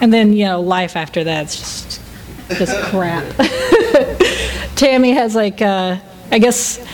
And 0.00 0.12
then 0.12 0.32
you 0.32 0.44
know, 0.44 0.60
life 0.60 0.94
after 0.94 1.24
that's 1.24 1.58
just 1.58 2.03
just 2.50 2.76
crap. 2.84 3.24
Tammy 4.76 5.12
has 5.12 5.34
like, 5.34 5.62
uh, 5.62 5.98
I 6.30 6.38
guess 6.38 6.84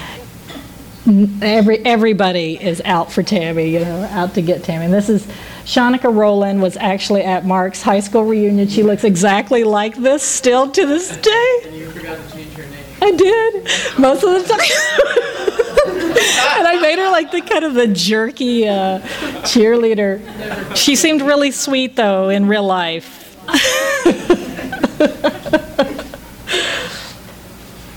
every 1.42 1.84
everybody 1.84 2.62
is 2.62 2.80
out 2.84 3.10
for 3.10 3.22
Tammy, 3.22 3.70
you 3.70 3.80
know, 3.80 4.04
out 4.10 4.34
to 4.34 4.42
get 4.42 4.64
Tammy. 4.64 4.84
And 4.84 4.94
this 4.94 5.08
is 5.08 5.26
Shanika 5.64 6.14
Rowland 6.14 6.62
was 6.62 6.76
actually 6.76 7.22
at 7.22 7.44
Mark's 7.44 7.82
high 7.82 8.00
school 8.00 8.24
reunion. 8.24 8.68
She 8.68 8.82
looks 8.82 9.04
exactly 9.04 9.64
like 9.64 9.96
this 9.96 10.22
still 10.22 10.70
to 10.70 10.86
this 10.86 11.16
day. 11.16 11.60
And 11.64 11.76
you 11.76 11.90
forgot 11.90 12.18
to 12.18 12.32
change 12.32 12.52
her 12.54 12.62
name. 12.62 12.84
I 13.02 13.12
did 13.12 13.98
most 13.98 14.22
of 14.22 14.30
the 14.30 14.48
time. 14.48 14.60
and 16.58 16.68
I 16.68 16.78
made 16.80 16.98
her 16.98 17.10
like 17.10 17.30
the 17.30 17.40
kind 17.40 17.64
of 17.64 17.74
the 17.74 17.88
jerky 17.88 18.68
uh, 18.68 19.00
cheerleader. 19.42 20.76
She 20.76 20.96
seemed 20.96 21.22
really 21.22 21.50
sweet 21.50 21.96
though 21.96 22.28
in 22.28 22.46
real 22.46 22.64
life. 22.64 23.18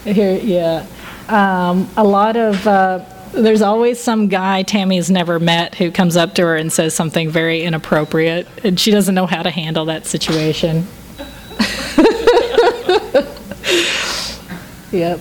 Here, 0.04 0.38
yeah. 0.38 0.86
Um, 1.30 1.90
a 1.96 2.04
lot 2.04 2.36
of, 2.36 2.68
uh, 2.68 3.06
there's 3.32 3.62
always 3.62 4.00
some 4.00 4.28
guy 4.28 4.64
Tammy's 4.64 5.10
never 5.10 5.40
met 5.40 5.76
who 5.76 5.92
comes 5.92 6.18
up 6.18 6.36
to 6.36 6.44
her 6.44 6.56
and 6.56 6.72
says 6.72 6.94
something 6.94 7.30
very 7.30 7.64
inappropriate, 7.64 8.48
and 8.64 8.80
she 8.80 8.92
doesn't 8.92 9.16
know 9.16 9.26
how 9.26 9.42
to 9.42 9.50
handle 9.50 9.86
that 9.86 10.06
situation. 10.06 10.88
yep. 14.92 15.20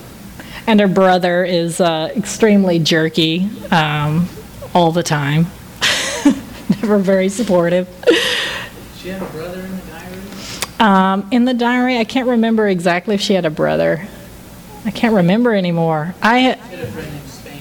And 0.66 0.80
her 0.80 0.88
brother 0.88 1.44
is 1.44 1.80
uh, 1.80 2.12
extremely 2.16 2.78
jerky 2.78 3.48
um, 3.70 4.28
all 4.74 4.90
the 4.90 5.02
time, 5.02 5.46
never 6.80 6.98
very 6.98 7.28
supportive. 7.28 7.88
She 8.96 9.08
had 9.08 9.22
a 9.22 9.26
brother 9.26 9.60
in 9.60 9.76
the 9.76 9.82
diary? 9.86 10.20
Um, 10.80 11.28
in 11.30 11.44
the 11.44 11.54
diary, 11.54 11.98
I 11.98 12.04
can't 12.04 12.28
remember 12.28 12.68
exactly 12.68 13.14
if 13.14 13.20
she 13.20 13.34
had 13.34 13.46
a 13.46 13.50
brother. 13.50 14.06
I 14.84 14.90
can't 14.90 15.14
remember 15.14 15.54
anymore. 15.54 16.14
I 16.22 16.38
had 16.38 16.58
a 16.58 16.86
friend 16.86 17.12
named 17.12 17.26
Spanky. 17.26 17.60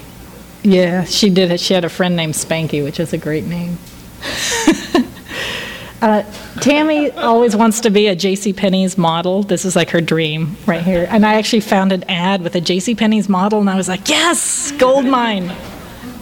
yeah, 0.63 1.03
she 1.03 1.29
did. 1.29 1.59
She 1.59 1.73
had 1.73 1.85
a 1.85 1.89
friend 1.89 2.15
named 2.15 2.33
Spanky, 2.33 2.83
which 2.83 2.99
is 2.99 3.13
a 3.13 3.17
great 3.17 3.45
name. 3.45 3.77
uh, 6.01 6.23
Tammy 6.61 7.11
always 7.11 7.55
wants 7.55 7.81
to 7.81 7.89
be 7.89 8.07
a 8.07 8.15
J.C. 8.15 8.53
Penney's 8.53 8.97
model. 8.97 9.43
This 9.43 9.65
is 9.65 9.75
like 9.75 9.91
her 9.91 10.01
dream 10.01 10.57
right 10.65 10.81
here. 10.81 11.07
And 11.09 11.25
I 11.25 11.35
actually 11.35 11.61
found 11.61 11.91
an 11.91 12.03
ad 12.05 12.41
with 12.41 12.55
a 12.55 12.61
J.C. 12.61 12.95
Penney's 12.95 13.29
model, 13.29 13.59
and 13.59 13.69
I 13.69 13.75
was 13.75 13.87
like, 13.87 14.09
yes, 14.09 14.71
gold 14.73 15.05
mine. 15.05 15.47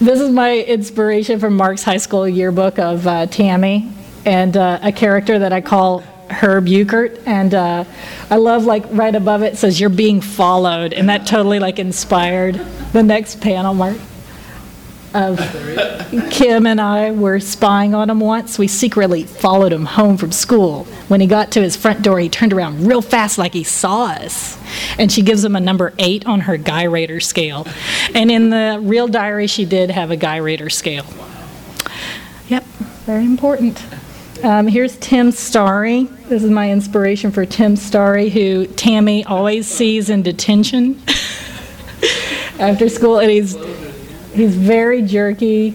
this 0.00 0.20
is 0.20 0.30
my 0.30 0.64
inspiration 0.66 1.38
from 1.38 1.54
Mark's 1.54 1.82
high 1.82 1.96
school 1.98 2.26
yearbook 2.26 2.78
of 2.78 3.06
uh, 3.06 3.26
Tammy 3.26 3.90
and 4.24 4.56
uh, 4.56 4.78
a 4.82 4.92
character 4.92 5.38
that 5.38 5.52
I 5.52 5.60
call 5.60 6.02
Herb 6.30 6.66
Euchert, 6.66 7.20
and 7.26 7.54
uh, 7.54 7.84
I 8.30 8.36
love 8.36 8.64
like 8.64 8.84
right 8.90 9.14
above 9.14 9.42
it 9.42 9.56
says 9.56 9.80
you're 9.80 9.88
being 9.90 10.20
followed, 10.20 10.92
and 10.92 11.08
that 11.08 11.26
totally 11.26 11.58
like 11.58 11.78
inspired 11.78 12.54
the 12.92 13.02
next 13.02 13.40
panel, 13.40 13.74
Mark. 13.74 13.96
Of 15.14 15.38
Kim 16.30 16.66
and 16.66 16.78
I 16.78 17.10
were 17.12 17.40
spying 17.40 17.94
on 17.94 18.10
him 18.10 18.20
once. 18.20 18.58
We 18.58 18.68
secretly 18.68 19.22
followed 19.22 19.72
him 19.72 19.86
home 19.86 20.18
from 20.18 20.30
school. 20.30 20.84
When 21.08 21.22
he 21.22 21.26
got 21.26 21.52
to 21.52 21.62
his 21.62 21.74
front 21.74 22.02
door, 22.02 22.18
he 22.18 22.28
turned 22.28 22.52
around 22.52 22.86
real 22.86 23.00
fast 23.00 23.38
like 23.38 23.54
he 23.54 23.64
saw 23.64 24.08
us. 24.08 24.58
And 24.98 25.10
she 25.10 25.22
gives 25.22 25.42
him 25.42 25.56
a 25.56 25.60
number 25.60 25.94
eight 25.98 26.26
on 26.26 26.40
her 26.40 26.58
Guy-Rater 26.58 27.20
scale. 27.20 27.66
And 28.14 28.30
in 28.30 28.50
the 28.50 28.78
real 28.82 29.08
diary, 29.08 29.46
she 29.46 29.64
did 29.64 29.90
have 29.90 30.10
a 30.10 30.16
Guy-Rater 30.16 30.68
scale. 30.68 31.06
Yep, 32.48 32.64
very 33.06 33.24
important. 33.24 33.82
Um, 34.42 34.66
here's 34.66 34.96
Tim 34.98 35.32
Starry. 35.32 36.04
This 36.28 36.42
is 36.42 36.50
my 36.50 36.70
inspiration 36.70 37.30
for 37.30 37.46
Tim 37.46 37.74
Starry, 37.74 38.28
who 38.28 38.66
Tammy 38.66 39.24
always 39.24 39.66
sees 39.66 40.10
in 40.10 40.22
detention 40.22 41.00
after 42.58 42.88
school, 42.88 43.18
and 43.18 43.30
he's 43.30 43.56
he's 44.34 44.54
very 44.54 45.02
jerky. 45.02 45.74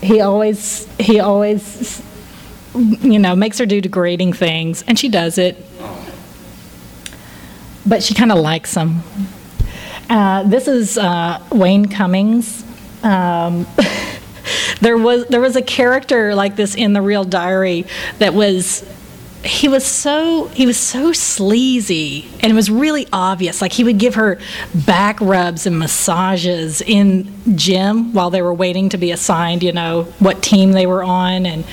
He 0.00 0.20
always 0.20 0.88
he 0.98 1.20
always 1.20 2.02
you 2.74 3.18
know 3.18 3.36
makes 3.36 3.58
her 3.58 3.66
do 3.66 3.80
degrading 3.80 4.32
things, 4.32 4.82
and 4.86 4.98
she 4.98 5.08
does 5.08 5.36
it, 5.36 5.62
but 7.84 8.02
she 8.02 8.14
kind 8.14 8.32
of 8.32 8.38
likes 8.38 8.74
him. 8.74 9.02
Uh, 10.08 10.44
this 10.44 10.68
is 10.68 10.96
uh, 10.96 11.42
Wayne 11.50 11.86
Cummings. 11.86 12.64
Um, 13.02 13.66
there 14.82 14.98
was 14.98 15.26
there 15.26 15.40
was 15.40 15.56
a 15.56 15.62
character 15.62 16.34
like 16.34 16.56
this 16.56 16.74
in 16.74 16.92
the 16.92 17.00
real 17.00 17.24
diary 17.24 17.86
that 18.18 18.34
was 18.34 18.84
he 19.44 19.68
was 19.68 19.84
so 19.84 20.46
he 20.48 20.66
was 20.66 20.76
so 20.76 21.12
sleazy 21.12 22.28
and 22.40 22.52
it 22.52 22.54
was 22.54 22.70
really 22.70 23.06
obvious. 23.12 23.60
Like 23.60 23.72
he 23.72 23.84
would 23.84 23.98
give 23.98 24.14
her 24.16 24.38
back 24.74 25.20
rubs 25.20 25.66
and 25.66 25.78
massages 25.78 26.80
in 26.80 27.32
gym 27.56 28.12
while 28.12 28.30
they 28.30 28.42
were 28.42 28.54
waiting 28.54 28.88
to 28.90 28.98
be 28.98 29.10
assigned 29.10 29.62
you 29.62 29.72
know 29.72 30.04
what 30.18 30.42
team 30.42 30.72
they 30.72 30.86
were 30.86 31.02
on 31.02 31.46
and 31.46 31.64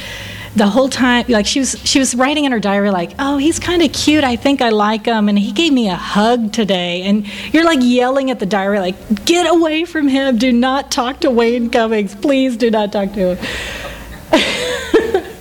the 0.55 0.67
whole 0.67 0.89
time 0.89 1.25
like 1.29 1.45
she 1.45 1.59
was 1.59 1.79
she 1.83 1.99
was 1.99 2.15
writing 2.15 2.45
in 2.45 2.51
her 2.51 2.59
diary 2.59 2.89
like 2.89 3.11
oh 3.19 3.37
he's 3.37 3.59
kind 3.59 3.81
of 3.81 3.93
cute. 3.93 4.23
I 4.23 4.35
think 4.35 4.61
i 4.61 4.69
like 4.69 5.05
him. 5.05 5.29
And 5.29 5.37
he 5.37 5.51
gave 5.51 5.71
me 5.73 5.89
a 5.89 5.95
hug 5.95 6.51
today. 6.51 7.03
And 7.03 7.25
you're 7.53 7.65
like 7.65 7.79
yelling 7.81 8.31
at 8.31 8.39
the 8.39 8.45
diary 8.45 8.79
like 8.79 9.25
get 9.25 9.49
away 9.49 9.85
from 9.85 10.07
him. 10.07 10.37
Do 10.37 10.51
not 10.51 10.91
talk 10.91 11.21
to 11.21 11.29
wayne 11.29 11.69
cummings. 11.69 12.15
Please 12.15 12.57
do 12.57 12.71
not 12.71 12.91
talk 12.91 13.13
to 13.13 13.35
him. 13.35 13.45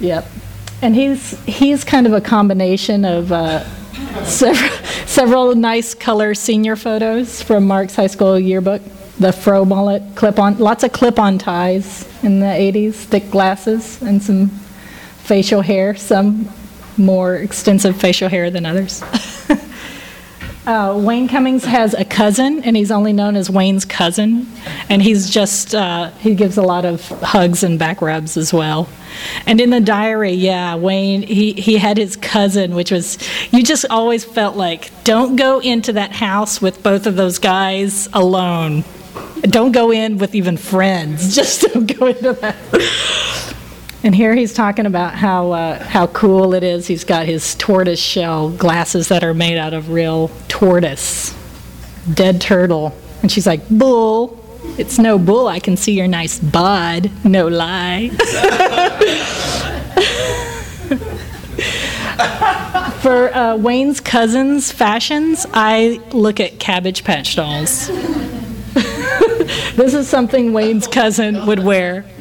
Yep. 0.00 0.26
And 0.82 0.94
he's 0.94 1.38
he's 1.44 1.84
kind 1.84 2.06
of 2.06 2.14
a 2.14 2.20
combination 2.20 3.04
of 3.04 3.30
uh, 3.30 3.64
several, 4.24 4.70
several 5.06 5.54
nice 5.54 5.94
color 5.94 6.34
senior 6.34 6.74
photos 6.74 7.42
from 7.42 7.66
mark's 7.66 7.94
high 7.94 8.06
school 8.06 8.38
yearbook 8.38 8.80
the 9.20 9.32
fro 9.32 9.66
mullet, 9.66 10.02
clip 10.16 10.38
on, 10.38 10.58
lots 10.58 10.82
of 10.82 10.92
clip 10.92 11.18
on 11.18 11.36
ties 11.36 12.08
in 12.22 12.40
the 12.40 12.46
80s, 12.46 12.94
thick 12.94 13.30
glasses, 13.30 14.00
and 14.00 14.22
some 14.22 14.48
facial 15.18 15.60
hair, 15.60 15.94
some 15.94 16.48
more 16.96 17.36
extensive 17.36 18.00
facial 18.00 18.30
hair 18.30 18.50
than 18.50 18.64
others. 18.64 19.02
uh, 20.66 20.98
Wayne 21.04 21.28
Cummings 21.28 21.66
has 21.66 21.92
a 21.92 22.04
cousin, 22.06 22.64
and 22.64 22.74
he's 22.74 22.90
only 22.90 23.12
known 23.12 23.36
as 23.36 23.50
Wayne's 23.50 23.84
cousin, 23.84 24.50
and 24.88 25.02
he's 25.02 25.28
just, 25.28 25.74
uh, 25.74 26.10
he 26.12 26.34
gives 26.34 26.56
a 26.56 26.62
lot 26.62 26.86
of 26.86 27.06
hugs 27.20 27.62
and 27.62 27.78
back 27.78 28.00
rubs 28.00 28.38
as 28.38 28.54
well. 28.54 28.88
And 29.46 29.60
in 29.60 29.68
the 29.68 29.80
diary, 29.80 30.32
yeah, 30.32 30.76
Wayne, 30.76 31.22
he, 31.22 31.52
he 31.52 31.76
had 31.76 31.98
his 31.98 32.16
cousin, 32.16 32.74
which 32.74 32.90
was, 32.90 33.18
you 33.52 33.62
just 33.62 33.84
always 33.90 34.24
felt 34.24 34.56
like, 34.56 34.90
don't 35.04 35.36
go 35.36 35.58
into 35.60 35.92
that 35.92 36.12
house 36.12 36.62
with 36.62 36.82
both 36.82 37.06
of 37.06 37.16
those 37.16 37.38
guys 37.38 38.08
alone. 38.14 38.82
Don't 39.42 39.72
go 39.72 39.90
in 39.90 40.18
with 40.18 40.34
even 40.34 40.56
friends. 40.56 41.34
Just 41.34 41.62
don't 41.62 41.98
go 41.98 42.06
into 42.06 42.32
that. 42.34 42.56
And 44.02 44.14
here 44.14 44.34
he's 44.34 44.54
talking 44.54 44.86
about 44.86 45.14
how 45.14 45.52
uh, 45.52 45.82
how 45.82 46.06
cool 46.08 46.54
it 46.54 46.62
is. 46.62 46.86
He's 46.86 47.04
got 47.04 47.26
his 47.26 47.54
tortoise 47.56 48.00
shell 48.00 48.50
glasses 48.50 49.08
that 49.08 49.22
are 49.22 49.34
made 49.34 49.58
out 49.58 49.74
of 49.74 49.90
real 49.90 50.30
tortoise, 50.48 51.36
dead 52.12 52.40
turtle. 52.40 52.94
And 53.20 53.30
she's 53.30 53.46
like, 53.46 53.68
"Bull, 53.68 54.42
it's 54.78 54.98
no 54.98 55.18
bull. 55.18 55.48
I 55.48 55.60
can 55.60 55.76
see 55.76 55.92
your 55.92 56.08
nice 56.08 56.38
bud. 56.38 57.10
No 57.24 57.48
lie." 57.48 58.08
For 63.00 63.34
uh, 63.34 63.56
Wayne's 63.56 64.00
cousins' 64.00 64.72
fashions, 64.72 65.46
I 65.52 66.00
look 66.12 66.38
at 66.38 66.58
Cabbage 66.58 67.04
Patch 67.04 67.36
dolls. 67.36 67.90
This 69.80 69.94
is 69.94 70.08
something 70.08 70.52
Wayne's 70.52 70.86
cousin 70.86 71.46
would 71.46 71.60
wear. 71.60 72.04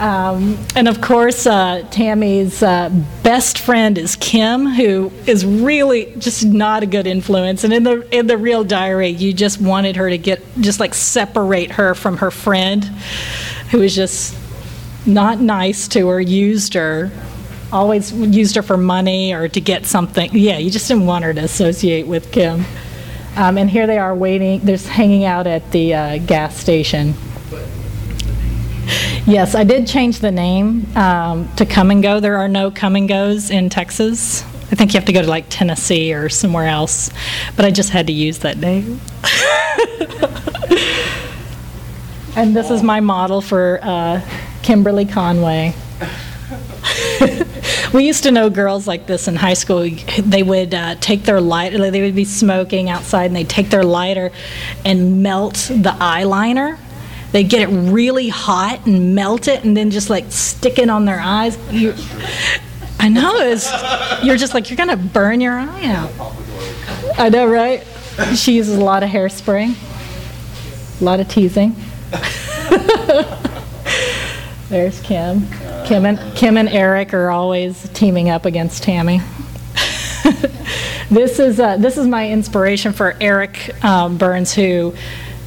Um, 0.00 0.58
and 0.74 0.88
of 0.88 1.02
course, 1.02 1.46
uh, 1.46 1.86
Tammy's 1.90 2.62
uh, 2.62 2.88
best 3.22 3.58
friend 3.58 3.98
is 3.98 4.16
Kim, 4.16 4.64
who 4.64 5.12
is 5.26 5.44
really 5.44 6.14
just 6.16 6.42
not 6.42 6.82
a 6.82 6.86
good 6.86 7.06
influence. 7.06 7.64
And 7.64 7.72
in 7.74 7.82
the 7.82 8.08
in 8.10 8.26
the 8.26 8.38
real 8.38 8.64
diary, 8.64 9.10
you 9.10 9.34
just 9.34 9.60
wanted 9.60 9.96
her 9.96 10.08
to 10.08 10.16
get 10.16 10.42
just 10.58 10.80
like 10.80 10.94
separate 10.94 11.72
her 11.72 11.94
from 11.94 12.16
her 12.16 12.30
friend, 12.30 12.82
who 13.72 13.80
was 13.80 13.94
just 13.94 14.34
not 15.04 15.38
nice 15.38 15.86
to 15.88 16.08
her, 16.08 16.18
used 16.18 16.72
her, 16.72 17.10
always 17.72 18.12
used 18.12 18.56
her 18.56 18.62
for 18.62 18.76
money 18.76 19.32
or 19.32 19.48
to 19.48 19.60
get 19.60 19.86
something. 19.86 20.30
Yeah, 20.32 20.58
you 20.58 20.70
just 20.70 20.88
didn't 20.88 21.06
want 21.06 21.24
her 21.24 21.32
to 21.34 21.40
associate 21.40 22.06
with 22.06 22.32
Kim. 22.32 22.64
Um, 23.36 23.58
and 23.58 23.70
here 23.70 23.86
they 23.86 23.98
are 23.98 24.14
waiting. 24.14 24.60
They're 24.60 24.76
hanging 24.76 25.24
out 25.24 25.46
at 25.46 25.70
the 25.70 25.94
uh, 25.94 26.18
gas 26.18 26.56
station. 26.56 27.14
Yes, 29.26 29.54
I 29.54 29.64
did 29.64 29.86
change 29.86 30.18
the 30.18 30.32
name 30.32 30.86
um, 30.96 31.48
to 31.56 31.64
Come 31.64 31.90
and 31.90 32.02
Go. 32.02 32.18
There 32.20 32.38
are 32.38 32.48
no 32.48 32.70
Come 32.70 32.96
and 32.96 33.08
Goes 33.08 33.50
in 33.50 33.68
Texas. 33.70 34.42
I 34.42 34.76
think 34.76 34.92
you 34.92 34.98
have 34.98 35.06
to 35.06 35.12
go 35.12 35.22
to 35.22 35.28
like 35.28 35.46
Tennessee 35.48 36.12
or 36.12 36.28
somewhere 36.28 36.66
else. 36.66 37.10
But 37.56 37.64
I 37.64 37.70
just 37.70 37.90
had 37.90 38.06
to 38.08 38.12
use 38.12 38.38
that 38.38 38.58
name. 38.58 39.00
and 42.36 42.56
this 42.56 42.70
is 42.70 42.82
my 42.82 43.00
model 43.00 43.40
for 43.40 43.78
uh, 43.82 44.20
Kimberly 44.62 45.04
Conway. 45.04 45.74
we 47.92 48.06
used 48.06 48.22
to 48.22 48.30
know 48.30 48.50
girls 48.50 48.86
like 48.86 49.06
this 49.06 49.28
in 49.28 49.36
high 49.36 49.54
school. 49.54 49.88
They 50.18 50.42
would 50.42 50.74
uh, 50.74 50.94
take 50.96 51.24
their 51.24 51.40
light, 51.40 51.72
they 51.72 52.02
would 52.02 52.14
be 52.14 52.24
smoking 52.24 52.88
outside, 52.88 53.26
and 53.26 53.36
they'd 53.36 53.48
take 53.48 53.70
their 53.70 53.82
lighter 53.82 54.30
and 54.84 55.22
melt 55.22 55.54
the 55.54 55.90
eyeliner. 55.90 56.78
They'd 57.32 57.48
get 57.48 57.62
it 57.62 57.68
really 57.68 58.28
hot 58.28 58.86
and 58.86 59.14
melt 59.14 59.48
it, 59.48 59.64
and 59.64 59.76
then 59.76 59.90
just 59.90 60.10
like 60.10 60.30
stick 60.30 60.78
it 60.78 60.90
on 60.90 61.04
their 61.04 61.20
eyes. 61.20 61.58
You, 61.72 61.94
I 62.98 63.08
know, 63.08 63.36
it's, 63.36 63.70
you're 64.22 64.36
just 64.36 64.54
like, 64.54 64.70
you're 64.70 64.76
gonna 64.76 64.96
burn 64.96 65.40
your 65.40 65.58
eye 65.58 65.86
out. 65.86 66.10
I 67.18 67.28
know, 67.28 67.48
right? 67.48 67.86
She 68.34 68.52
uses 68.52 68.76
a 68.76 68.84
lot 68.84 69.02
of 69.02 69.10
hairspray, 69.10 69.74
a 71.00 71.04
lot 71.04 71.20
of 71.20 71.28
teasing. 71.28 71.74
There's 74.68 75.00
Kim. 75.00 75.46
Kim 75.90 76.06
and, 76.06 76.36
Kim 76.36 76.56
and 76.56 76.68
Eric 76.68 77.12
are 77.12 77.30
always 77.30 77.88
teaming 77.88 78.30
up 78.30 78.44
against 78.44 78.84
Tammy. 78.84 79.18
this 81.10 81.40
is 81.40 81.58
uh, 81.58 81.78
this 81.78 81.98
is 81.98 82.06
my 82.06 82.30
inspiration 82.30 82.92
for 82.92 83.16
Eric 83.20 83.74
um, 83.84 84.16
Burns, 84.16 84.54
who 84.54 84.94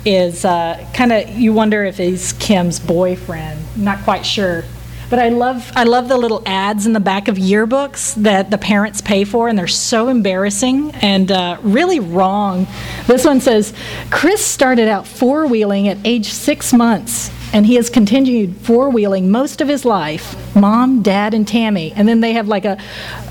is 0.04 0.44
uh, 0.44 0.86
kind 0.94 1.14
of 1.14 1.30
you 1.30 1.54
wonder 1.54 1.86
if 1.86 1.96
he's 1.96 2.34
Kim's 2.34 2.78
boyfriend. 2.78 3.58
Not 3.78 4.04
quite 4.04 4.26
sure, 4.26 4.66
but 5.10 5.18
I 5.18 5.30
love 5.30 5.72
I 5.78 5.86
love 5.86 6.10
the 6.10 6.18
little 6.18 6.44
ads 6.46 6.86
in 6.86 6.92
the 6.92 7.00
back 7.00 7.30
of 7.30 7.38
yearbooks 7.38 8.14
that 8.16 8.52
the 8.52 8.58
parents 8.58 9.00
pay 9.00 9.24
for, 9.24 9.48
and 9.48 9.58
they're 9.58 9.66
so 9.66 10.10
embarrassing 10.10 10.92
and 10.96 11.32
uh, 11.32 11.58
really 11.62 12.02
wrong. 12.02 12.68
This 13.08 13.24
one 13.24 13.40
says 13.40 13.74
Chris 14.12 14.46
started 14.46 14.90
out 14.90 15.08
four 15.08 15.48
wheeling 15.48 15.88
at 15.88 16.00
age 16.04 16.34
six 16.34 16.74
months 16.74 17.32
and 17.54 17.68
he 17.68 17.76
has 17.76 17.90
continued 17.90 18.58
four 18.58 18.90
wheeling 18.90 19.32
most 19.32 19.62
of 19.62 19.68
his 19.68 19.86
life 19.86 20.36
mom, 20.56 21.02
dad, 21.02 21.34
and 21.34 21.48
Tammy. 21.48 21.94
And 21.96 22.08
then 22.08 22.20
they 22.20 22.34
have 22.34 22.48
like 22.48 22.66
a, 22.66 22.78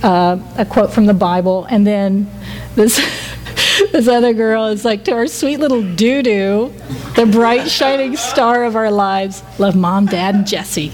uh, 0.02 0.38
a 0.56 0.64
quote 0.64 0.92
from 0.92 1.06
the 1.06 1.14
Bible, 1.14 1.66
and 1.68 1.86
then 1.86 2.30
this. 2.74 3.00
this 3.92 4.08
other 4.08 4.32
girl 4.32 4.66
is 4.66 4.84
like 4.84 5.04
to 5.04 5.12
our 5.12 5.26
sweet 5.26 5.58
little 5.58 5.82
doo 5.82 6.22
doo, 6.22 6.72
the 7.16 7.26
bright 7.26 7.70
shining 7.70 8.16
star 8.16 8.64
of 8.64 8.76
our 8.76 8.90
lives. 8.90 9.42
Love 9.58 9.76
mom, 9.76 10.06
dad, 10.06 10.34
and 10.34 10.46
Jesse. 10.46 10.86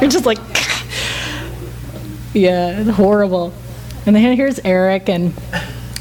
You're 0.00 0.10
just 0.10 0.26
like, 0.26 0.38
yeah, 2.34 2.84
horrible. 2.84 3.52
And 4.06 4.14
then 4.14 4.36
here's 4.36 4.58
Eric, 4.60 5.08
and 5.08 5.34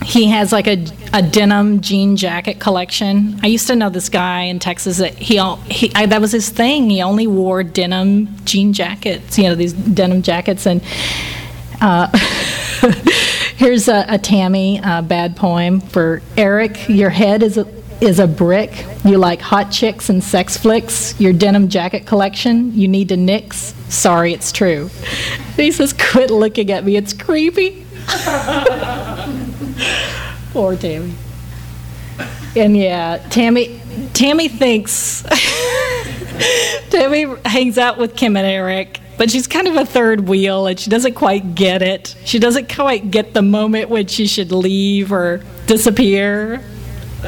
he 0.08 0.28
has 0.28 0.54
like 0.54 0.68
a, 0.68 0.86
a 1.12 1.22
denim 1.22 1.82
jean 1.82 2.16
jacket 2.16 2.62
collection. 2.62 3.38
I 3.44 3.48
used 3.48 3.68
to 3.68 3.76
know 3.76 3.90
this 3.90 4.08
guy 4.08 4.44
in 4.44 4.58
Texas 4.58 5.00
that 5.00 5.16
he, 5.16 5.38
all, 5.38 5.58
he 5.58 5.92
I, 5.96 6.06
that 6.06 6.22
was 6.22 6.32
his 6.32 6.48
thing. 6.48 6.90
He 6.90 7.02
only 7.02 7.28
wore 7.28 7.62
denim 7.62 8.30
jean 8.46 8.72
jackets, 8.72 9.38
you 9.38 9.44
know, 9.44 9.56
these 9.56 9.74
denim 9.74 10.22
jackets. 10.22 10.66
And 10.66 10.82
uh, 11.82 12.08
here's 13.58 13.90
a, 13.90 14.06
a 14.08 14.18
Tammy 14.18 14.80
uh, 14.80 15.02
bad 15.02 15.36
poem 15.36 15.82
for 15.82 16.22
Eric. 16.38 16.88
Your 16.88 17.10
head 17.10 17.44
is 17.44 17.58
a, 17.58 17.68
is 18.00 18.20
a 18.20 18.28
brick. 18.28 18.86
You 19.04 19.18
like 19.18 19.42
hot 19.42 19.74
chicks 19.74 20.10
and 20.10 20.24
sex 20.24 20.56
flicks. 20.56 21.20
Your 21.20 21.34
denim 21.34 21.68
jacket 21.68 22.08
collection. 22.08 22.74
You 22.74 22.88
need 22.88 23.10
to 23.10 23.18
nix. 23.18 23.74
Sorry, 23.90 24.32
it's 24.32 24.54
true. 24.54 24.90
He 25.58 25.72
says, 25.72 25.92
"Quit 25.92 26.30
looking 26.30 26.72
at 26.72 26.86
me. 26.86 26.98
It's 26.98 27.14
creepy." 27.14 27.84
Poor 30.58 30.76
Tammy. 30.76 31.14
And 32.56 32.76
yeah, 32.76 33.18
Tammy 33.30 33.80
Tammy 34.14 34.48
thinks 34.48 35.22
Tammy 36.90 37.28
hangs 37.46 37.78
out 37.78 38.00
with 38.00 38.16
Kim 38.16 38.36
and 38.36 38.48
Eric, 38.48 39.00
but 39.20 39.30
she's 39.30 39.46
kind 39.46 39.68
of 39.68 39.76
a 39.76 39.86
third 39.86 40.28
wheel 40.28 40.66
and 40.66 40.80
she 40.80 40.90
doesn't 40.90 41.14
quite 41.14 41.54
get 41.54 41.84
it. 41.84 42.16
She 42.26 42.40
doesn't 42.40 42.74
quite 42.74 43.12
get 43.12 43.36
the 43.36 43.44
moment 43.44 43.92
when 43.92 44.08
she 44.08 44.26
should 44.26 44.52
leave 44.52 45.12
or 45.12 45.44
disappear. 45.68 46.64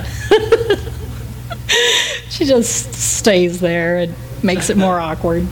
she 2.30 2.46
just 2.46 2.96
stays 2.96 3.60
there 3.60 4.00
and 4.00 4.16
makes 4.42 4.72
it 4.72 4.78
more 4.78 5.00
awkward. 5.00 5.48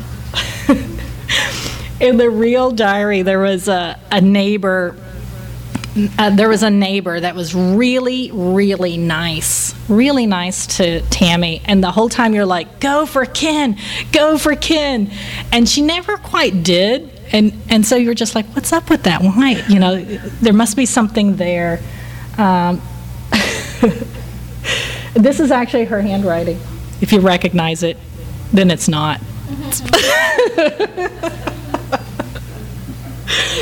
In 2.00 2.18
the 2.18 2.32
real 2.32 2.72
diary, 2.72 3.22
there 3.22 3.38
was 3.38 3.68
a, 3.68 4.00
a 4.12 4.20
neighbor 4.20 4.96
uh, 6.18 6.30
there 6.32 6.50
was 6.50 6.64
a 6.64 6.70
neighbor 6.70 7.20
that 7.20 7.36
was 7.36 7.56
really, 7.56 8.32
really 8.32 8.98
nice. 8.98 9.74
really 9.90 10.26
nice 10.26 10.78
to 10.78 11.02
Tammy, 11.10 11.62
and 11.66 11.84
the 11.84 11.92
whole 11.92 12.10
time 12.10 12.34
you're 12.34 12.46
like, 12.46 12.80
"Go 12.80 13.06
for 13.06 13.26
Ken, 13.26 13.78
go 14.12 14.38
for 14.38 14.56
Ken," 14.56 15.12
and 15.52 15.68
she 15.68 15.82
never 15.82 16.18
quite 16.18 16.64
did. 16.64 17.10
And 17.32 17.54
and 17.70 17.86
so 17.86 17.96
you're 17.96 18.14
just 18.14 18.36
like, 18.36 18.46
"What's 18.56 18.74
up 18.74 18.90
with 18.90 19.04
that? 19.04 19.22
Why? 19.22 19.64
You 19.68 19.80
know, 19.80 20.04
there 20.42 20.54
must 20.54 20.78
be 20.78 20.86
something 20.86 21.38
there." 21.38 21.82
Um, 22.38 22.82
this 25.16 25.40
is 25.40 25.52
actually 25.52 25.86
her 25.86 26.02
handwriting. 26.02 26.60
If 27.02 27.12
you 27.12 27.20
recognize 27.20 27.84
it, 27.84 27.98
then 28.54 28.72
it's 28.72 28.88
not. 28.88 29.20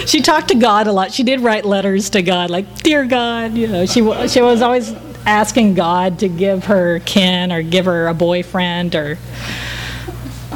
she 0.05 0.21
talked 0.21 0.49
to 0.49 0.55
God 0.55 0.87
a 0.87 0.91
lot. 0.91 1.11
She 1.13 1.23
did 1.23 1.41
write 1.41 1.65
letters 1.65 2.09
to 2.11 2.21
God, 2.21 2.49
like 2.49 2.83
"Dear 2.83 3.05
God," 3.05 3.53
you 3.53 3.67
know. 3.67 3.85
She 3.85 4.01
she 4.27 4.41
was 4.41 4.61
always 4.61 4.93
asking 5.25 5.73
God 5.73 6.19
to 6.19 6.27
give 6.27 6.65
her 6.65 6.99
Ken 6.99 7.51
or 7.51 7.61
give 7.61 7.85
her 7.85 8.07
a 8.07 8.13
boyfriend 8.13 8.95
or. 8.95 9.17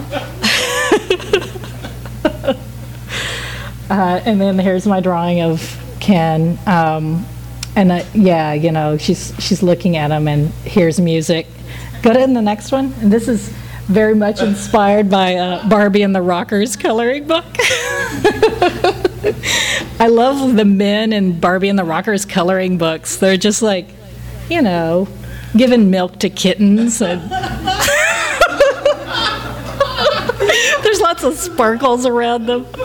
uh, 3.89 4.21
and 4.25 4.39
then 4.39 4.59
here's 4.59 4.85
my 4.85 4.99
drawing 4.99 5.41
of 5.41 5.77
Ken. 5.99 6.57
Um, 6.65 7.25
and 7.75 7.91
uh, 7.91 8.03
yeah, 8.13 8.53
you 8.53 8.71
know, 8.71 8.97
she's 8.97 9.33
she's 9.39 9.63
looking 9.63 9.95
at 9.97 10.11
him, 10.11 10.27
and 10.27 10.49
here's 10.63 10.99
music. 10.99 11.47
Go 12.01 12.13
to 12.13 12.19
the 12.19 12.41
next 12.41 12.71
one. 12.71 12.93
And 13.01 13.11
this 13.11 13.27
is 13.27 13.53
very 13.89 14.13
much 14.13 14.39
inspired 14.41 15.09
by 15.09 15.35
uh, 15.35 15.67
Barbie 15.67 16.03
and 16.03 16.15
the 16.15 16.21
Rockers 16.21 16.75
coloring 16.75 17.25
book. 17.25 17.43
I 19.99 20.07
love 20.07 20.55
the 20.55 20.63
men 20.63 21.11
in 21.11 21.39
Barbie 21.39 21.69
and 21.69 21.79
the 21.79 21.83
Rockers 21.83 22.23
coloring 22.23 22.77
books. 22.77 23.17
They're 23.17 23.35
just 23.35 23.63
like, 23.63 23.87
you 24.47 24.61
know, 24.61 25.07
giving 25.57 25.89
milk 25.89 26.19
to 26.19 26.29
kittens 26.29 27.01
and. 27.01 27.19
There's 30.83 31.01
lots 31.01 31.23
of 31.23 31.35
sparkles 31.35 32.05
around 32.05 32.45
them. 32.45 32.65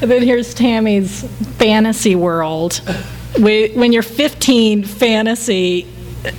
and 0.00 0.10
then 0.10 0.22
here's 0.22 0.54
Tammy's 0.54 1.22
fantasy 1.58 2.14
world. 2.14 2.80
When 3.38 3.92
you're 3.92 4.02
15, 4.02 4.84
fantasy, 4.84 5.86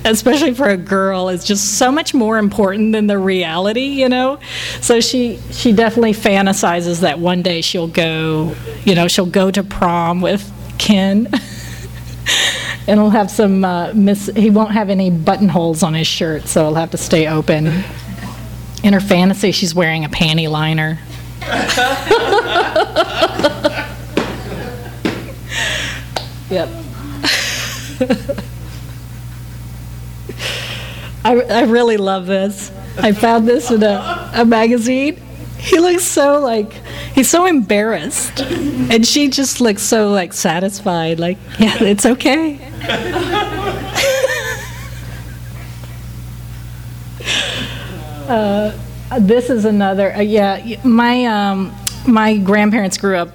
especially 0.05 0.53
for 0.53 0.69
a 0.69 0.77
girl, 0.77 1.29
is 1.29 1.43
just 1.43 1.77
so 1.77 1.91
much 1.91 2.13
more 2.13 2.37
important 2.37 2.93
than 2.93 3.07
the 3.07 3.17
reality, 3.17 3.85
you 3.85 4.09
know? 4.09 4.39
So 4.81 5.01
she, 5.01 5.39
she 5.51 5.73
definitely 5.73 6.13
fantasizes 6.13 7.01
that 7.01 7.19
one 7.19 7.41
day 7.41 7.61
she'll 7.61 7.87
go, 7.87 8.55
you 8.85 8.95
know, 8.95 9.07
she'll 9.07 9.25
go 9.25 9.51
to 9.51 9.63
prom 9.63 10.21
with 10.21 10.49
Ken. 10.77 11.27
and 12.87 12.99
he'll 12.99 13.09
have 13.09 13.29
some, 13.29 13.65
uh, 13.65 13.91
miss, 13.93 14.27
he 14.35 14.49
won't 14.49 14.71
have 14.71 14.89
any 14.89 15.09
buttonholes 15.09 15.83
on 15.83 15.93
his 15.93 16.07
shirt, 16.07 16.47
so 16.47 16.65
he'll 16.65 16.75
have 16.75 16.91
to 16.91 16.97
stay 16.97 17.27
open. 17.27 17.83
In 18.83 18.93
her 18.93 19.01
fantasy, 19.01 19.51
she's 19.51 19.75
wearing 19.75 20.05
a 20.05 20.09
panty 20.09 20.49
liner. 20.49 20.99
Yep. 26.49 26.84
I, 31.23 31.41
I 31.41 31.63
really 31.63 31.97
love 31.97 32.27
this. 32.27 32.71
I 32.97 33.11
found 33.11 33.47
this 33.47 33.71
in 33.71 33.83
a, 33.83 34.31
a 34.35 34.45
magazine. 34.45 35.17
He 35.57 35.79
looks 35.79 36.03
so 36.03 36.39
like 36.39 36.71
he's 37.15 37.29
so 37.29 37.45
embarrassed, 37.45 38.41
and 38.41 39.05
she 39.05 39.29
just 39.29 39.59
looks 39.59 39.81
so 39.81 40.11
like 40.11 40.33
satisfied. 40.33 41.19
Like, 41.19 41.37
yeah, 41.57 41.81
it's 41.81 42.05
okay. 42.05 42.59
uh, 48.29 48.77
this 49.19 49.49
is 49.49 49.65
another. 49.65 50.13
Uh, 50.13 50.21
yeah, 50.21 50.79
my 50.83 51.25
um, 51.25 51.75
my 52.05 52.37
grandparents 52.37 52.97
grew 52.97 53.17
up, 53.17 53.29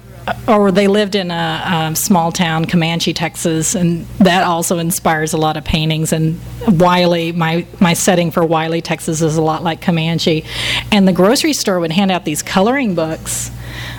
or 0.47 0.71
they 0.71 0.87
lived 0.87 1.15
in 1.15 1.31
a, 1.31 1.63
um 1.65 1.95
small 1.95 2.31
town, 2.31 2.65
Comanche, 2.65 3.13
Texas, 3.13 3.75
and 3.75 4.05
that 4.19 4.43
also 4.43 4.77
inspires 4.77 5.33
a 5.33 5.37
lot 5.37 5.57
of 5.57 5.63
paintings. 5.63 6.13
And 6.13 6.39
Wylie, 6.67 7.31
my 7.31 7.65
my 7.79 7.93
setting 7.93 8.31
for 8.31 8.43
Wylie, 8.45 8.81
Texas, 8.81 9.21
is 9.21 9.37
a 9.37 9.41
lot 9.41 9.63
like 9.63 9.81
Comanche, 9.81 10.43
and 10.91 11.07
the 11.07 11.13
grocery 11.13 11.53
store 11.53 11.79
would 11.79 11.91
hand 11.91 12.11
out 12.11 12.25
these 12.25 12.41
coloring 12.41 12.95
books, 12.95 13.51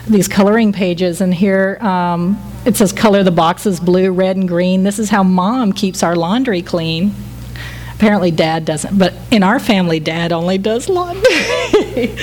these 0.06 0.28
coloring 0.28 0.72
pages, 0.72 1.20
and 1.20 1.34
here. 1.34 1.78
Um, 1.80 2.40
it 2.64 2.76
says 2.76 2.92
color 2.92 3.24
the 3.24 3.32
boxes 3.32 3.80
blue, 3.80 4.12
red, 4.12 4.36
and 4.36 4.46
green. 4.46 4.84
This 4.84 4.98
is 4.98 5.10
how 5.10 5.22
mom 5.22 5.72
keeps 5.72 6.02
our 6.02 6.14
laundry 6.14 6.62
clean. 6.62 7.14
Apparently, 7.94 8.30
dad 8.30 8.64
doesn't, 8.64 8.98
but 8.98 9.14
in 9.30 9.42
our 9.42 9.58
family, 9.58 10.00
dad 10.00 10.32
only 10.32 10.58
does 10.58 10.88
laundry. 10.88 11.22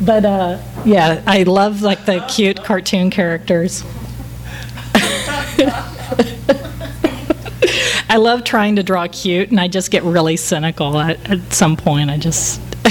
but 0.00 0.24
uh, 0.24 0.58
yeah, 0.88 1.22
I 1.26 1.42
love 1.42 1.82
like 1.82 2.06
the 2.06 2.24
cute 2.28 2.64
cartoon 2.64 3.10
characters. 3.10 3.84
I 8.10 8.16
love 8.16 8.42
trying 8.42 8.76
to 8.76 8.82
draw 8.82 9.06
cute, 9.06 9.50
and 9.50 9.60
I 9.60 9.68
just 9.68 9.90
get 9.90 10.02
really 10.02 10.38
cynical 10.38 10.98
at, 10.98 11.30
at 11.30 11.52
some 11.52 11.76
point. 11.76 12.10
I 12.10 12.16
just. 12.16 12.58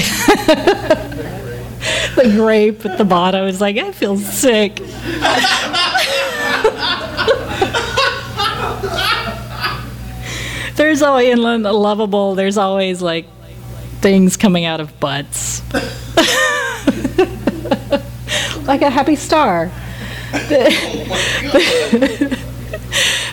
the 2.14 2.32
grape 2.36 2.86
at 2.86 2.98
the 2.98 3.04
bottom 3.04 3.48
is 3.48 3.60
like, 3.60 3.76
I 3.76 3.90
feel 3.90 4.16
sick. 4.16 4.76
There's 10.76 11.02
always 11.02 11.32
in 11.32 11.62
lovable. 11.64 12.36
There's 12.36 12.56
always 12.56 13.02
like 13.02 13.26
things 14.00 14.36
coming 14.36 14.64
out 14.64 14.80
of 14.80 15.00
butts, 15.00 15.62
like 18.66 18.82
a 18.82 18.90
happy 18.90 19.16
star. 19.16 19.70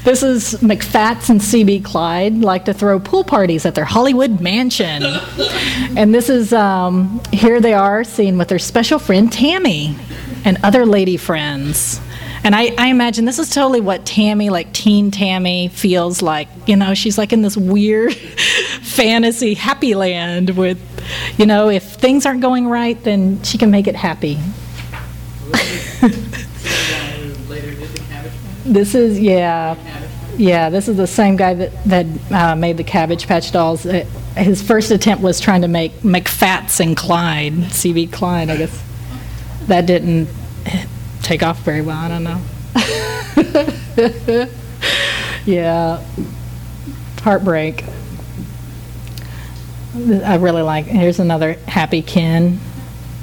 This 0.06 0.22
is 0.22 0.54
McFats 0.62 1.32
and 1.32 1.42
CB 1.42 1.84
Clyde 1.84 2.36
like 2.36 2.66
to 2.66 2.76
throw 2.76 3.00
pool 3.00 3.24
parties 3.24 3.66
at 3.66 3.74
their 3.74 3.86
Hollywood 3.86 4.40
mansion. 4.40 5.04
And 5.98 6.14
this 6.14 6.30
is, 6.30 6.54
um, 6.54 7.24
here 7.32 7.60
they 7.60 7.74
are 7.74 8.04
seen 8.04 8.38
with 8.38 8.50
their 8.50 8.60
special 8.60 9.00
friend 9.00 9.34
Tammy 9.34 9.96
and 10.46 10.60
other 10.62 10.86
lady 10.86 11.18
friends. 11.18 12.00
And 12.46 12.56
I, 12.56 12.76
I 12.78 12.90
imagine 12.90 13.26
this 13.26 13.40
is 13.40 13.50
totally 13.50 13.82
what 13.82 14.06
Tammy, 14.06 14.52
like 14.52 14.72
teen 14.72 15.10
Tammy, 15.10 15.68
feels 15.68 16.22
like. 16.22 16.48
You 16.68 16.76
know, 16.76 16.94
she's 16.94 17.18
like 17.18 17.34
in 17.34 17.42
this 17.42 17.58
weird 17.58 18.14
fantasy 18.84 19.56
happy 19.56 19.96
land 19.96 20.52
with, 20.52 20.80
you 21.40 21.48
know, 21.48 21.70
if 21.70 21.96
things 21.96 22.24
aren't 22.24 22.42
going 22.42 22.68
right, 22.68 23.04
then 23.04 23.42
she 23.42 23.58
can 23.58 23.72
make 23.72 23.88
it 23.88 23.96
happy. 23.96 24.38
This 28.66 28.96
is 28.96 29.20
yeah. 29.20 29.76
Yeah, 30.38 30.72
this 30.72 30.88
is 30.88 30.98
the 30.98 31.06
same 31.06 31.36
guy 31.36 31.54
that, 31.54 31.84
that 31.86 32.06
uh, 32.32 32.56
made 32.56 32.78
the 32.78 32.84
Cabbage 32.84 33.28
Patch 33.28 33.52
Dolls. 33.52 33.86
Uh, 33.86 34.06
his 34.36 34.60
first 34.62 34.90
attempt 34.90 35.24
was 35.24 35.40
trying 35.40 35.62
to 35.62 35.68
make 35.68 35.94
McFats 36.00 36.80
and 36.80 36.98
Clyde, 36.98 37.54
CB 37.54 38.12
Clyde, 38.12 38.50
I 38.50 38.58
guess. 38.58 38.84
That 39.68 39.86
didn't 39.86 40.28
take 41.26 41.42
off 41.42 41.60
very 41.62 41.82
well, 41.82 41.98
I 41.98 42.08
don't 42.08 42.24
know. 42.24 42.40
yeah, 45.46 46.06
heartbreak. 47.22 47.84
I 49.96 50.36
really 50.36 50.62
like, 50.62 50.86
here's 50.86 51.20
another 51.20 51.54
Happy 51.68 52.04
Ken 52.04 52.60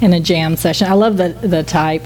in 0.01 0.11
a 0.11 0.19
jam 0.19 0.57
session. 0.57 0.87
I 0.87 0.93
love 0.93 1.15
the, 1.15 1.29
the 1.29 1.63
type. 1.63 2.03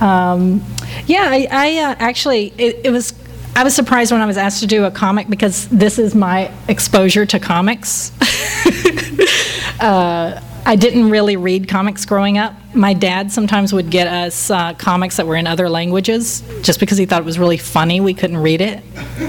Um, 0.00 0.64
yeah, 1.06 1.24
I, 1.28 1.48
I 1.50 1.78
uh, 1.78 1.96
actually, 1.98 2.52
it, 2.56 2.82
it 2.84 2.90
was, 2.90 3.14
I 3.56 3.64
was 3.64 3.74
surprised 3.74 4.12
when 4.12 4.20
I 4.20 4.26
was 4.26 4.36
asked 4.36 4.60
to 4.60 4.66
do 4.68 4.84
a 4.84 4.92
comic 4.92 5.28
because 5.28 5.66
this 5.68 5.98
is 5.98 6.14
my 6.14 6.52
exposure 6.68 7.26
to 7.26 7.40
comics. 7.40 8.12
uh, 9.80 10.40
I 10.66 10.76
didn't 10.76 11.10
really 11.10 11.36
read 11.36 11.68
comics 11.68 12.06
growing 12.06 12.38
up. 12.38 12.54
My 12.74 12.94
dad 12.94 13.30
sometimes 13.30 13.74
would 13.74 13.90
get 13.90 14.08
us 14.08 14.50
uh, 14.50 14.72
comics 14.74 15.18
that 15.18 15.26
were 15.26 15.36
in 15.36 15.46
other 15.46 15.68
languages 15.68 16.42
just 16.62 16.80
because 16.80 16.96
he 16.96 17.04
thought 17.04 17.20
it 17.20 17.26
was 17.26 17.38
really 17.38 17.58
funny. 17.58 18.00
We 18.00 18.14
couldn't 18.14 18.38
read 18.38 18.62
it, 18.62 18.82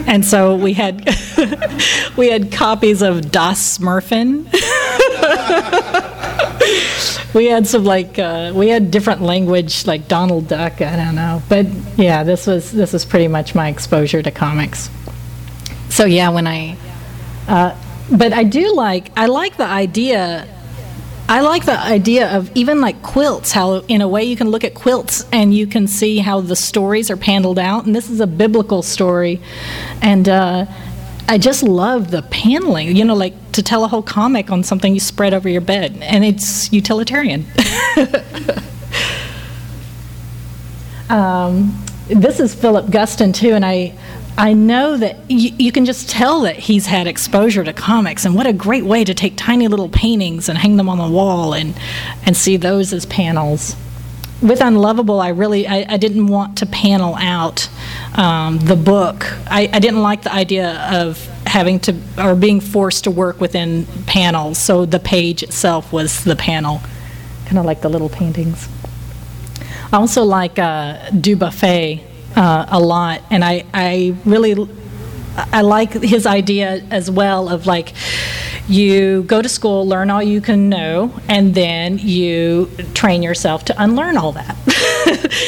and 0.08 0.26
so 0.26 0.56
we 0.56 0.72
had 0.74 1.06
we 2.18 2.30
had 2.30 2.54
copies 2.54 3.02
of 3.02 3.32
Das 3.32 3.78
Smurfin. 3.78 4.46
we 7.34 7.48
had 7.48 7.68
some 7.68 7.84
like 7.84 8.18
uh, 8.18 8.54
we 8.56 8.70
had 8.70 8.90
different 8.90 9.22
language 9.22 9.86
like 9.86 10.08
Donald 10.08 10.48
Duck. 10.48 10.82
I 10.82 10.96
don't 10.96 11.16
know, 11.16 11.44
but 11.50 11.66
yeah, 11.98 12.24
this 12.24 12.48
was 12.48 12.72
this 12.72 12.94
was 12.94 13.04
pretty 13.04 13.28
much 13.28 13.54
my 13.54 13.68
exposure 13.68 14.22
to 14.22 14.32
comics. 14.32 14.90
So 15.90 16.06
yeah, 16.06 16.30
when 16.30 16.48
I, 16.48 16.78
uh, 17.50 17.76
but 18.10 18.32
I 18.32 18.44
do 18.44 18.74
like 18.74 19.12
I 19.18 19.26
like 19.26 19.58
the 19.58 19.66
idea 19.66 20.48
I 21.28 21.42
like 21.42 21.66
the 21.66 21.80
idea 21.80 22.38
of 22.38 22.56
even 22.56 22.82
like 22.82 23.02
quilts, 23.02 23.52
how 23.52 23.78
in 23.88 24.02
a 24.02 24.08
way 24.08 24.24
you 24.24 24.36
can 24.36 24.50
look 24.50 24.64
at 24.64 24.76
quilts 24.76 25.26
and 25.32 25.56
you 25.56 25.66
can 25.66 25.88
see 25.88 26.20
how 26.20 26.42
the 26.42 26.56
stories 26.56 27.10
are 27.10 27.18
paneled 27.18 27.58
out. 27.58 27.88
And 27.88 27.96
this 27.96 28.12
is 28.12 28.20
a 28.20 28.28
biblical 28.28 28.84
story. 28.84 29.42
And 30.04 30.30
uh, 30.30 30.68
I 31.28 31.40
just 31.40 31.64
love 31.64 32.12
the 32.12 32.22
paneling, 32.22 32.96
you 32.96 33.04
know, 33.04 33.16
like 33.16 33.34
to 33.54 33.64
tell 33.64 33.84
a 33.84 33.88
whole 33.88 34.04
comic 34.04 34.52
on 34.52 34.64
something 34.64 34.94
you 34.94 35.00
spread 35.00 35.34
over 35.34 35.50
your 35.50 35.62
bed. 35.62 35.98
And 36.02 36.24
it's 36.24 36.72
utilitarian. 36.72 37.48
um, 41.10 41.84
this 42.08 42.40
is 42.40 42.54
Philip 42.54 42.86
Guston, 42.88 43.34
too. 43.34 43.54
And 43.54 43.66
I. 43.66 43.98
I 44.38 44.52
know 44.52 44.98
that 44.98 45.32
you, 45.32 45.54
you 45.58 45.72
can 45.72 45.86
just 45.86 46.10
tell 46.10 46.42
that 46.42 46.58
he's 46.58 46.88
had 46.88 47.08
exposure 47.08 47.64
to 47.64 47.72
comics, 47.72 48.26
and 48.26 48.36
what 48.36 48.46
a 48.48 48.54
great 48.54 48.84
way 48.84 49.06
to 49.06 49.14
take 49.14 49.38
tiny 49.38 49.68
little 49.68 49.88
paintings 49.88 50.50
and 50.50 50.58
hang 50.58 50.76
them 50.76 50.90
on 50.90 50.98
the 50.98 51.08
wall 51.08 51.54
and, 51.54 51.74
and 52.26 52.36
see 52.36 52.58
those 52.58 52.92
as 52.92 53.06
panels. 53.06 53.76
With 54.42 54.60
Unlovable, 54.60 55.22
I 55.22 55.30
really 55.30 55.66
I, 55.66 55.86
I 55.88 55.98
didn't 55.98 56.28
want 56.28 56.58
to 56.58 56.66
panel 56.66 57.16
out 57.16 57.70
um, 58.16 58.60
the 58.60 58.76
book. 58.76 59.26
I, 59.48 59.70
I 59.72 59.80
didn't 59.80 60.02
like 60.02 60.24
the 60.24 60.34
idea 60.34 60.82
of 60.92 61.26
having 61.48 61.80
to 61.82 61.96
or 62.18 62.36
being 62.36 62.60
forced 62.60 63.06
to 63.06 63.12
work 63.12 63.40
within 63.40 63.86
panels, 64.06 64.58
so 64.58 64.86
the 64.86 65.00
page 65.00 65.44
itself 65.44 65.94
was 65.94 66.26
the 66.26 66.36
panel, 66.36 66.82
kind 67.46 67.58
of 67.58 67.64
like 67.64 67.82
the 67.82 67.90
little 67.90 68.10
paintings. 68.10 68.68
I 69.94 69.98
also 69.98 70.24
like 70.24 70.60
uh, 70.60 71.10
Dubuffet 71.12 72.02
uh, 72.36 72.66
a 72.70 72.80
lot, 72.80 73.22
and 73.30 73.44
I, 73.44 73.66
I 73.74 74.16
really 74.26 74.68
I 75.38 75.62
like 75.62 75.94
his 75.94 76.26
idea 76.26 76.82
as 76.92 77.12
well 77.12 77.50
of 77.50 77.66
like 77.66 77.94
you 78.68 79.24
go 79.24 79.42
to 79.42 79.50
school, 79.50 79.88
learn 79.88 80.10
all 80.10 80.24
you 80.24 80.42
can 80.42 80.70
know, 80.70 81.14
and 81.28 81.54
then 81.54 82.00
you 82.00 82.70
train 82.94 83.22
yourself 83.22 83.66
to 83.66 83.76
unlearn 83.82 84.18
all 84.18 84.32
that. 84.32 84.56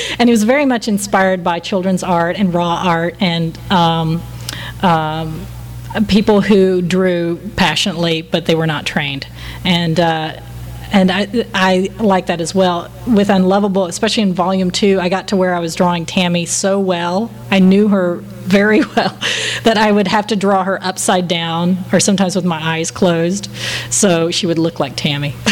and 0.19 0.29
he 0.29 0.31
was 0.31 0.43
very 0.43 0.65
much 0.65 0.87
inspired 0.87 1.43
by 1.43 1.59
children's 1.59 2.03
art 2.03 2.35
and 2.35 2.53
raw 2.53 2.83
art 2.83 3.15
and 3.19 3.57
um, 3.71 4.21
um, 4.81 5.45
people 6.07 6.41
who 6.41 6.81
drew 6.81 7.37
passionately, 7.55 8.21
but 8.21 8.45
they 8.45 8.55
were 8.55 8.67
not 8.67 8.85
trained. 8.85 9.25
And 9.63 9.99
uh, 9.99 10.41
and 10.91 11.11
I, 11.11 11.45
I 11.53 11.89
like 11.99 12.27
that 12.27 12.41
as 12.41 12.55
well. 12.55 12.91
With 13.07 13.29
Unlovable, 13.29 13.85
especially 13.85 14.23
in 14.23 14.33
volume 14.33 14.71
two, 14.71 14.99
I 14.99 15.09
got 15.09 15.29
to 15.29 15.35
where 15.35 15.53
I 15.53 15.59
was 15.59 15.75
drawing 15.75 16.05
Tammy 16.05 16.45
so 16.45 16.79
well. 16.79 17.31
I 17.51 17.59
knew 17.59 17.87
her 17.89 18.15
very 18.15 18.79
well 18.95 19.17
that 19.63 19.77
I 19.77 19.91
would 19.91 20.07
have 20.07 20.27
to 20.27 20.35
draw 20.35 20.63
her 20.63 20.81
upside 20.81 21.27
down 21.27 21.77
or 21.91 21.99
sometimes 21.99 22.35
with 22.35 22.45
my 22.45 22.61
eyes 22.61 22.91
closed 22.91 23.49
so 23.89 24.31
she 24.31 24.45
would 24.47 24.57
look 24.57 24.79
like 24.79 24.95
Tammy. 24.95 25.35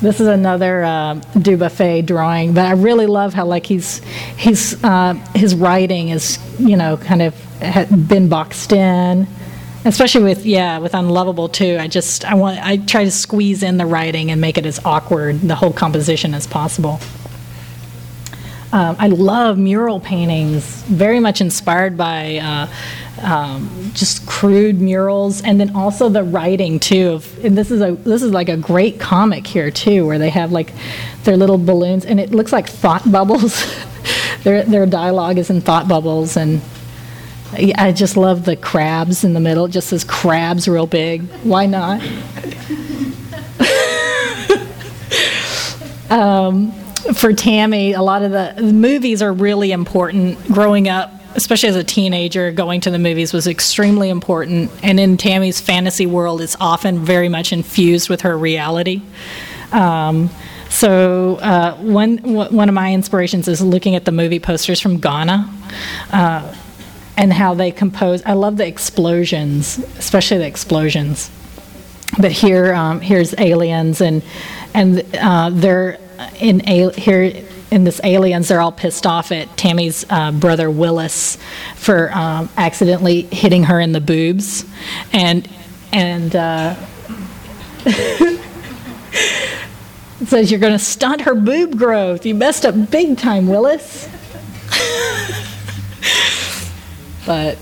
this 0.00 0.20
is 0.20 0.26
another 0.26 0.84
uh, 0.84 1.14
Dubuffet 1.38 2.02
drawing, 2.02 2.52
but 2.52 2.66
I 2.66 2.72
really 2.72 3.06
love 3.06 3.32
how 3.34 3.46
like 3.46 3.66
he's 3.66 4.02
he's 4.36 4.82
uh, 4.84 5.14
his 5.34 5.54
writing 5.54 6.10
is 6.10 6.38
you 6.58 6.76
know 6.76 6.98
kind 6.98 7.22
of 7.22 7.34
been 8.08 8.28
boxed 8.28 8.72
in 8.72 9.26
especially 9.88 10.22
with 10.22 10.44
yeah 10.44 10.78
with 10.78 10.94
unlovable 10.94 11.48
too 11.48 11.76
i 11.80 11.88
just 11.88 12.24
i 12.24 12.34
want 12.34 12.58
i 12.64 12.76
try 12.76 13.04
to 13.04 13.10
squeeze 13.10 13.62
in 13.62 13.78
the 13.78 13.86
writing 13.86 14.30
and 14.30 14.40
make 14.40 14.58
it 14.58 14.66
as 14.66 14.78
awkward 14.84 15.40
the 15.40 15.54
whole 15.54 15.72
composition 15.72 16.34
as 16.34 16.46
possible. 16.46 17.00
Um, 18.70 18.96
i 18.98 19.06
love 19.08 19.56
mural 19.58 19.98
paintings 19.98 20.82
very 20.82 21.20
much 21.20 21.40
inspired 21.40 21.96
by 21.96 22.36
uh, 22.38 22.68
um, 23.22 23.90
just 23.94 24.26
crude 24.26 24.80
murals 24.80 25.42
and 25.42 25.58
then 25.60 25.74
also 25.74 26.08
the 26.08 26.22
writing 26.22 26.78
too 26.78 27.10
of, 27.12 27.44
and 27.44 27.56
this 27.56 27.70
is 27.70 27.80
a 27.80 27.92
this 27.92 28.22
is 28.22 28.30
like 28.30 28.48
a 28.48 28.56
great 28.56 29.00
comic 29.00 29.46
here 29.46 29.70
too 29.70 30.06
where 30.06 30.18
they 30.18 30.30
have 30.30 30.52
like 30.52 30.72
their 31.24 31.36
little 31.36 31.58
balloons 31.58 32.04
and 32.04 32.20
it 32.20 32.30
looks 32.30 32.52
like 32.52 32.68
thought 32.68 33.10
bubbles. 33.10 33.64
Their 34.44 34.62
their 34.62 34.86
dialogue 34.86 35.38
is 35.38 35.50
in 35.50 35.60
thought 35.60 35.88
bubbles 35.88 36.36
and 36.36 36.60
I 37.52 37.92
just 37.92 38.16
love 38.16 38.44
the 38.44 38.56
crabs 38.56 39.24
in 39.24 39.32
the 39.32 39.40
middle. 39.40 39.64
It 39.64 39.70
just 39.70 39.88
says 39.88 40.04
crabs 40.04 40.68
real 40.68 40.86
big. 40.86 41.22
Why 41.42 41.66
not? 41.66 42.02
um, 46.10 46.72
for 47.14 47.32
Tammy, 47.32 47.94
a 47.94 48.02
lot 48.02 48.22
of 48.22 48.32
the, 48.32 48.62
movies 48.62 49.22
are 49.22 49.32
really 49.32 49.72
important. 49.72 50.44
Growing 50.46 50.88
up, 50.88 51.10
especially 51.36 51.70
as 51.70 51.76
a 51.76 51.84
teenager, 51.84 52.52
going 52.52 52.82
to 52.82 52.90
the 52.90 52.98
movies 52.98 53.32
was 53.32 53.46
extremely 53.46 54.10
important. 54.10 54.70
And 54.82 55.00
in 55.00 55.16
Tammy's 55.16 55.60
fantasy 55.60 56.06
world, 56.06 56.42
it's 56.42 56.56
often 56.60 56.98
very 56.98 57.30
much 57.30 57.52
infused 57.52 58.10
with 58.10 58.22
her 58.22 58.36
reality. 58.36 59.00
Um, 59.72 60.28
so 60.68 61.36
uh, 61.36 61.76
one 61.76 62.18
one 62.18 62.68
of 62.68 62.74
my 62.74 62.92
inspirations 62.92 63.48
is 63.48 63.62
looking 63.62 63.94
at 63.94 64.04
the 64.04 64.12
movie 64.12 64.38
posters 64.38 64.80
from 64.80 64.98
Ghana. 64.98 65.50
Uh, 66.12 66.54
and 67.18 67.32
how 67.32 67.52
they 67.52 67.72
compose. 67.72 68.22
I 68.24 68.34
love 68.34 68.56
the 68.56 68.66
explosions, 68.66 69.78
especially 69.98 70.38
the 70.38 70.46
explosions. 70.46 71.30
But 72.18 72.30
here, 72.30 72.72
um, 72.72 73.00
here's 73.00 73.34
aliens, 73.38 74.00
and 74.00 74.22
and 74.72 75.04
uh, 75.16 75.50
they're 75.52 75.98
in 76.38 76.66
a, 76.66 76.90
here 76.92 77.44
in 77.70 77.84
this 77.84 78.00
aliens. 78.04 78.48
They're 78.48 78.60
all 78.60 78.72
pissed 78.72 79.04
off 79.04 79.32
at 79.32 79.54
Tammy's 79.56 80.06
uh, 80.08 80.30
brother 80.32 80.70
Willis 80.70 81.36
for 81.74 82.10
um, 82.12 82.48
accidentally 82.56 83.22
hitting 83.22 83.64
her 83.64 83.80
in 83.80 83.92
the 83.92 84.00
boobs, 84.00 84.64
and 85.12 85.46
and. 85.92 86.34
Uh, 86.34 86.76
says 90.26 90.50
you're 90.50 90.60
going 90.60 90.72
to 90.72 90.78
stunt 90.78 91.22
her 91.22 91.34
boob 91.34 91.78
growth. 91.78 92.26
You 92.26 92.34
messed 92.34 92.66
up 92.66 92.90
big 92.90 93.16
time, 93.16 93.46
Willis. 93.46 94.08
but 97.28 97.58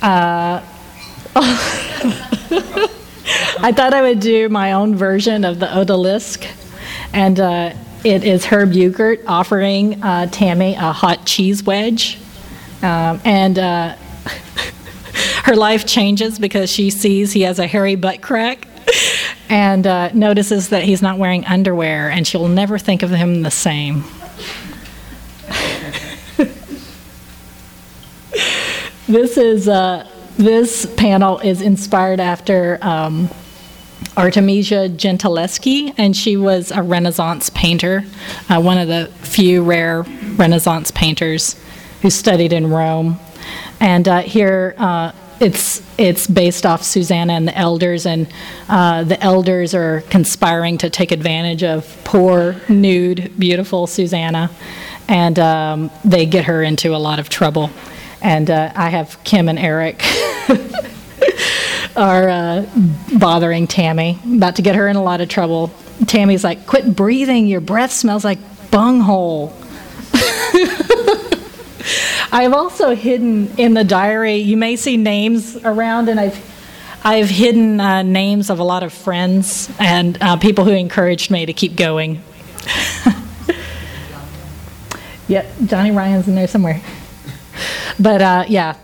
uh, 0.00 0.64
I 3.60 3.72
thought 3.76 3.92
I 3.92 4.00
would 4.00 4.20
do 4.20 4.48
my 4.48 4.72
own 4.72 4.96
version 4.96 5.44
of 5.44 5.58
the 5.58 5.66
odalisque, 5.66 6.50
and 7.12 7.38
uh, 7.38 7.74
it 8.04 8.24
is 8.24 8.46
Herb 8.46 8.72
Eugert 8.72 9.20
offering 9.26 10.02
uh, 10.02 10.28
Tammy 10.28 10.76
a 10.76 10.92
hot 10.92 11.26
cheese 11.26 11.62
wedge, 11.62 12.18
um, 12.80 13.20
and 13.22 13.58
uh, 13.58 13.96
her 15.44 15.54
life 15.54 15.86
changes 15.86 16.38
because 16.38 16.72
she 16.72 16.88
sees 16.88 17.34
he 17.34 17.42
has 17.42 17.58
a 17.58 17.66
hairy 17.66 17.96
butt 17.96 18.22
crack. 18.22 18.66
And 19.50 19.86
uh, 19.86 20.10
notices 20.12 20.70
that 20.70 20.84
he's 20.84 21.02
not 21.02 21.18
wearing 21.18 21.44
underwear, 21.44 22.10
and 22.10 22.26
she'll 22.26 22.48
never 22.48 22.78
think 22.78 23.02
of 23.02 23.10
him 23.10 23.42
the 23.42 23.50
same. 23.50 24.04
This 29.08 29.38
is 29.38 29.68
uh, 29.68 30.06
this 30.36 30.84
panel 30.96 31.38
is 31.38 31.62
inspired 31.62 32.20
after 32.20 32.78
um, 32.82 33.30
Artemisia 34.18 34.90
Gentileschi, 34.90 35.94
and 35.96 36.14
she 36.14 36.36
was 36.36 36.70
a 36.70 36.82
Renaissance 36.82 37.48
painter, 37.48 38.04
uh, 38.50 38.60
one 38.60 38.76
of 38.76 38.86
the 38.86 39.06
few 39.22 39.64
rare 39.64 40.02
Renaissance 40.36 40.90
painters 40.90 41.58
who 42.02 42.10
studied 42.10 42.52
in 42.52 42.68
Rome. 42.68 43.18
And 43.80 44.06
uh, 44.06 44.20
here 44.20 44.74
uh, 44.76 45.12
it's 45.40 45.82
it's 45.96 46.26
based 46.26 46.66
off 46.66 46.82
Susanna 46.82 47.32
and 47.32 47.48
the 47.48 47.56
elders, 47.56 48.04
and 48.04 48.30
uh, 48.68 49.04
the 49.04 49.18
elders 49.24 49.74
are 49.74 50.02
conspiring 50.10 50.76
to 50.78 50.90
take 50.90 51.12
advantage 51.12 51.62
of 51.62 51.98
poor, 52.04 52.56
nude, 52.68 53.32
beautiful 53.38 53.86
Susanna, 53.86 54.50
and 55.08 55.38
um, 55.38 55.90
they 56.04 56.26
get 56.26 56.44
her 56.44 56.62
into 56.62 56.94
a 56.94 56.98
lot 56.98 57.18
of 57.18 57.30
trouble 57.30 57.70
and 58.20 58.50
uh, 58.50 58.72
I 58.74 58.90
have 58.90 59.22
Kim 59.24 59.48
and 59.48 59.58
Eric 59.58 60.02
are 61.96 62.28
uh, 62.28 62.66
bothering 63.18 63.66
Tammy, 63.66 64.18
about 64.24 64.56
to 64.56 64.62
get 64.62 64.74
her 64.74 64.88
in 64.88 64.96
a 64.96 65.02
lot 65.02 65.20
of 65.20 65.28
trouble. 65.28 65.70
Tammy's 66.06 66.44
like, 66.44 66.66
"Quit 66.66 66.94
breathing! 66.94 67.46
Your 67.46 67.60
breath 67.60 67.92
smells 67.92 68.24
like 68.24 68.38
bunghole." 68.70 69.52
I've 72.30 72.52
also 72.52 72.94
hidden 72.94 73.56
in 73.56 73.74
the 73.74 73.84
diary. 73.84 74.36
You 74.36 74.56
may 74.56 74.76
see 74.76 74.96
names 74.96 75.56
around, 75.56 76.08
and 76.08 76.20
I've 76.20 76.44
I've 77.04 77.28
hidden 77.28 77.80
uh, 77.80 78.02
names 78.02 78.50
of 78.50 78.58
a 78.58 78.64
lot 78.64 78.82
of 78.82 78.92
friends 78.92 79.70
and 79.78 80.20
uh, 80.20 80.36
people 80.36 80.64
who 80.64 80.72
encouraged 80.72 81.30
me 81.30 81.46
to 81.46 81.52
keep 81.52 81.76
going. 81.76 82.22
yep, 85.28 85.46
Johnny 85.64 85.90
Ryan's 85.90 86.28
in 86.28 86.34
there 86.34 86.48
somewhere. 86.48 86.82
But 87.98 88.22
uh, 88.22 88.44
yeah, 88.48 88.76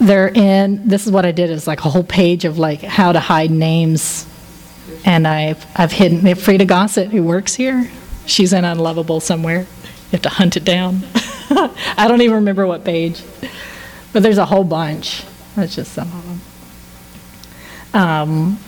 they're 0.00 0.28
in. 0.28 0.88
This 0.88 1.06
is 1.06 1.12
what 1.12 1.24
I 1.24 1.32
did 1.32 1.50
is 1.50 1.66
like 1.66 1.84
a 1.84 1.90
whole 1.90 2.04
page 2.04 2.44
of 2.44 2.58
like 2.58 2.82
how 2.82 3.12
to 3.12 3.20
hide 3.20 3.50
names, 3.50 4.26
and 5.04 5.26
I've 5.26 5.64
I've 5.74 5.92
hidden. 5.92 6.34
Frida 6.34 6.64
Gossett, 6.64 7.10
who 7.10 7.22
works 7.22 7.54
here, 7.54 7.90
she's 8.26 8.52
in 8.52 8.64
Unlovable 8.64 9.20
somewhere. 9.20 9.60
You 9.60 10.12
have 10.12 10.22
to 10.22 10.28
hunt 10.28 10.56
it 10.56 10.64
down. 10.64 11.02
I 11.50 12.06
don't 12.08 12.20
even 12.22 12.36
remember 12.36 12.66
what 12.66 12.84
page, 12.84 13.22
but 14.12 14.22
there's 14.22 14.38
a 14.38 14.46
whole 14.46 14.64
bunch. 14.64 15.24
That's 15.56 15.74
just 15.74 15.92
some 15.92 16.08
of 16.08 16.26
them. 16.26 16.40
Um, 17.94 18.58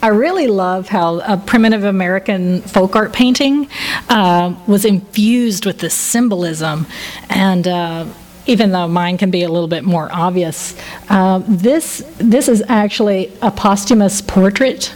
I 0.00 0.08
really 0.08 0.46
love 0.46 0.88
how 0.88 1.18
a 1.20 1.36
primitive 1.36 1.82
American 1.82 2.62
folk 2.62 2.94
art 2.94 3.12
painting 3.12 3.68
uh, 4.08 4.54
was 4.66 4.84
infused 4.84 5.66
with 5.66 5.78
this 5.78 5.94
symbolism. 5.94 6.86
And 7.28 7.66
uh, 7.66 8.06
even 8.48 8.72
though 8.72 8.88
mine 8.88 9.18
can 9.18 9.30
be 9.30 9.42
a 9.42 9.48
little 9.48 9.68
bit 9.68 9.84
more 9.84 10.08
obvious, 10.10 10.74
uh, 11.08 11.40
this, 11.46 12.02
this 12.16 12.48
is 12.48 12.64
actually 12.68 13.30
a 13.42 13.50
posthumous 13.50 14.20
portrait 14.20 14.92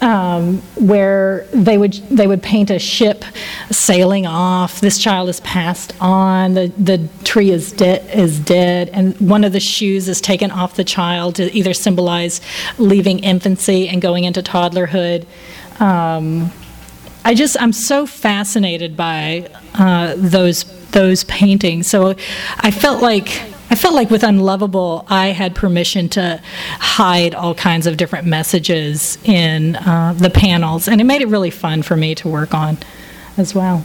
um, 0.00 0.58
where 0.74 1.46
they 1.52 1.78
would 1.78 1.94
they 2.10 2.26
would 2.26 2.42
paint 2.42 2.70
a 2.70 2.78
ship 2.78 3.24
sailing 3.70 4.26
off. 4.26 4.80
This 4.80 4.98
child 4.98 5.28
is 5.28 5.40
passed 5.40 5.94
on. 6.00 6.54
The 6.54 6.72
the 6.76 7.08
tree 7.24 7.50
is 7.50 7.72
dead 7.72 8.04
is 8.14 8.38
dead, 8.38 8.90
and 8.90 9.18
one 9.20 9.44
of 9.44 9.52
the 9.52 9.60
shoes 9.60 10.08
is 10.08 10.20
taken 10.20 10.50
off 10.50 10.76
the 10.76 10.84
child 10.84 11.36
to 11.36 11.50
either 11.56 11.72
symbolize 11.72 12.40
leaving 12.76 13.20
infancy 13.20 13.88
and 13.88 14.02
going 14.02 14.24
into 14.24 14.42
toddlerhood. 14.42 15.26
Um, 15.80 16.52
I 17.24 17.34
just 17.34 17.60
I'm 17.60 17.72
so 17.72 18.06
fascinated 18.06 18.96
by 18.96 19.50
uh, 19.74 20.14
those 20.16 20.64
those 20.90 21.24
paintings. 21.24 21.86
So 21.86 22.14
I 22.58 22.70
felt 22.70 23.02
like 23.02 23.42
I 23.70 23.76
felt 23.76 23.94
like 23.94 24.10
with 24.10 24.22
Unlovable, 24.22 25.04
I 25.08 25.28
had 25.28 25.54
permission 25.54 26.08
to 26.10 26.40
hide 26.78 27.34
all 27.34 27.54
kinds 27.54 27.86
of 27.86 27.96
different 27.96 28.26
messages 28.26 29.18
in 29.24 29.76
uh, 29.76 30.14
the 30.16 30.30
panels, 30.30 30.86
and 30.86 31.00
it 31.00 31.04
made 31.04 31.22
it 31.22 31.28
really 31.28 31.50
fun 31.50 31.82
for 31.82 31.96
me 31.96 32.14
to 32.16 32.28
work 32.28 32.54
on 32.54 32.78
as 33.36 33.54
well. 33.54 33.82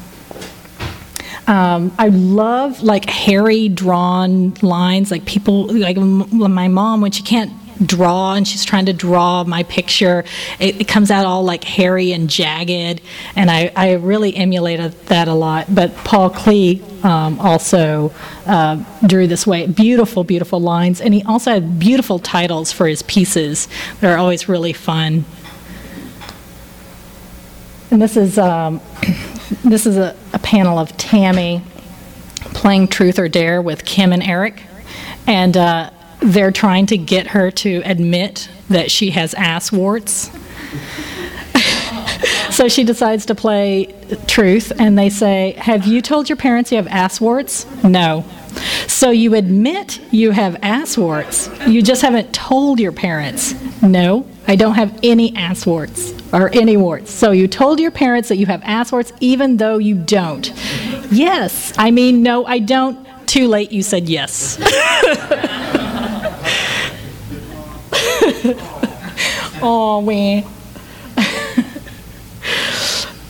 Um, 1.47 1.91
I 1.97 2.09
love 2.09 2.83
like 2.83 3.09
hairy 3.09 3.69
drawn 3.69 4.53
lines, 4.61 5.09
like 5.09 5.25
people, 5.25 5.73
like 5.73 5.97
my 5.97 6.67
mom 6.67 7.01
when 7.01 7.11
she 7.11 7.23
can't 7.23 7.51
draw 7.85 8.33
and 8.33 8.47
she's 8.47 8.65
trying 8.65 8.85
to 8.85 8.93
draw 8.93 9.43
my 9.43 9.63
picture. 9.63 10.23
It, 10.59 10.81
it, 10.81 10.87
comes 10.87 11.11
out 11.11 11.25
all 11.25 11.43
like 11.43 11.63
hairy 11.63 12.11
and 12.11 12.29
jagged, 12.29 13.01
and 13.35 13.51
I, 13.51 13.71
I 13.75 13.93
really 13.93 14.35
emulated 14.35 14.93
that 15.05 15.27
a 15.27 15.33
lot. 15.33 15.73
But 15.73 15.95
Paul 15.97 16.29
Klee 16.29 16.81
um, 17.03 17.39
also 17.39 18.11
uh, 18.45 18.83
drew 19.05 19.27
this 19.27 19.45
way. 19.45 19.67
Beautiful, 19.67 20.23
beautiful 20.23 20.59
lines, 20.59 20.99
and 20.99 21.13
he 21.13 21.23
also 21.23 21.51
had 21.51 21.79
beautiful 21.79 22.19
titles 22.19 22.71
for 22.71 22.87
his 22.87 23.01
pieces 23.03 23.67
that 24.01 24.11
are 24.11 24.17
always 24.17 24.49
really 24.49 24.73
fun. 24.73 25.25
And 27.91 28.01
this 28.01 28.17
is 28.17 28.37
um, 28.37 28.81
this 29.63 29.85
is 29.85 29.97
a, 29.97 30.15
a 30.33 30.39
panel 30.39 30.77
of 30.77 30.95
Tammy 30.97 31.63
playing 32.53 32.87
Truth 32.87 33.19
or 33.19 33.29
Dare 33.29 33.61
with 33.61 33.85
Kim 33.85 34.11
and 34.11 34.23
Eric, 34.23 34.63
and. 35.27 35.55
Uh, 35.55 35.91
they're 36.19 36.51
trying 36.51 36.85
to 36.87 36.97
get 36.97 37.27
her 37.27 37.51
to 37.51 37.81
admit 37.85 38.49
that 38.69 38.91
she 38.91 39.11
has 39.11 39.33
ass 39.35 39.71
warts. 39.71 40.29
so 42.51 42.67
she 42.67 42.83
decides 42.83 43.25
to 43.27 43.35
play 43.35 43.93
truth, 44.27 44.71
and 44.77 44.97
they 44.97 45.09
say, 45.09 45.53
Have 45.57 45.85
you 45.85 46.01
told 46.01 46.29
your 46.29 46.35
parents 46.35 46.71
you 46.71 46.77
have 46.77 46.87
ass 46.87 47.21
warts? 47.21 47.65
No. 47.83 48.25
So 48.87 49.11
you 49.11 49.35
admit 49.35 49.99
you 50.11 50.31
have 50.31 50.57
ass 50.61 50.97
warts. 50.97 51.49
You 51.67 51.81
just 51.81 52.01
haven't 52.01 52.33
told 52.33 52.79
your 52.79 52.91
parents. 52.91 53.53
No, 53.81 54.25
I 54.47 54.55
don't 54.55 54.75
have 54.75 54.99
any 55.03 55.35
ass 55.35 55.65
warts 55.65 56.13
or 56.33 56.49
any 56.53 56.75
warts. 56.75 57.11
So 57.11 57.31
you 57.31 57.47
told 57.47 57.79
your 57.79 57.91
parents 57.91 58.29
that 58.29 58.37
you 58.37 58.45
have 58.47 58.61
ass 58.63 58.91
warts 58.91 59.13
even 59.19 59.57
though 59.57 59.77
you 59.77 59.95
don't. 59.95 60.51
Yes, 61.11 61.73
I 61.77 61.91
mean, 61.91 62.23
no, 62.23 62.45
I 62.45 62.59
don't. 62.59 63.07
Too 63.27 63.47
late, 63.47 63.71
you 63.71 63.83
said 63.83 64.09
yes. 64.09 64.57
oh 69.61 70.01
man. 70.05 70.45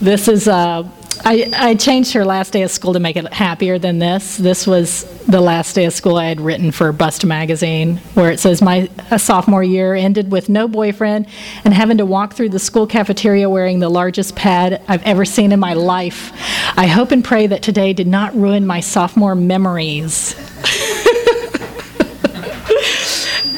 this 0.02 0.28
is 0.28 0.48
uh, 0.48 0.88
I, 1.26 1.50
I 1.54 1.76
changed 1.76 2.14
her 2.14 2.24
last 2.24 2.54
day 2.54 2.64
of 2.64 2.72
school 2.72 2.94
to 2.94 3.00
make 3.00 3.18
it 3.18 3.32
happier 3.34 3.78
than 3.78 4.00
this. 4.00 4.38
This 4.38 4.66
was 4.66 5.04
the 5.26 5.42
last 5.42 5.74
day 5.74 5.86
of 5.86 5.94
school 5.94 6.18
I 6.18 6.26
had 6.26 6.40
written 6.40 6.72
for 6.72 6.92
Bust 6.92 7.26
Magazine, 7.26 7.98
where 8.14 8.32
it 8.32 8.40
says, 8.40 8.62
My 8.62 8.90
sophomore 9.18 9.64
year 9.64 9.96
ended 9.96 10.32
with 10.32 10.48
no 10.50 10.68
boyfriend 10.68 11.28
and 11.66 11.74
having 11.74 11.98
to 11.98 12.06
walk 12.06 12.34
through 12.34 12.50
the 12.50 12.60
school 12.60 12.88
cafeteria 12.88 13.50
wearing 13.50 13.80
the 13.80 13.90
largest 13.90 14.36
pad 14.36 14.82
I've 14.88 15.04
ever 15.04 15.26
seen 15.26 15.52
in 15.52 15.60
my 15.60 15.74
life. 15.74 16.32
I 16.78 16.88
hope 16.88 17.12
and 17.12 17.24
pray 17.24 17.48
that 17.48 17.62
today 17.62 17.94
did 17.94 18.08
not 18.08 18.34
ruin 18.36 18.66
my 18.66 18.80
sophomore 18.80 19.36
memories. 19.36 20.36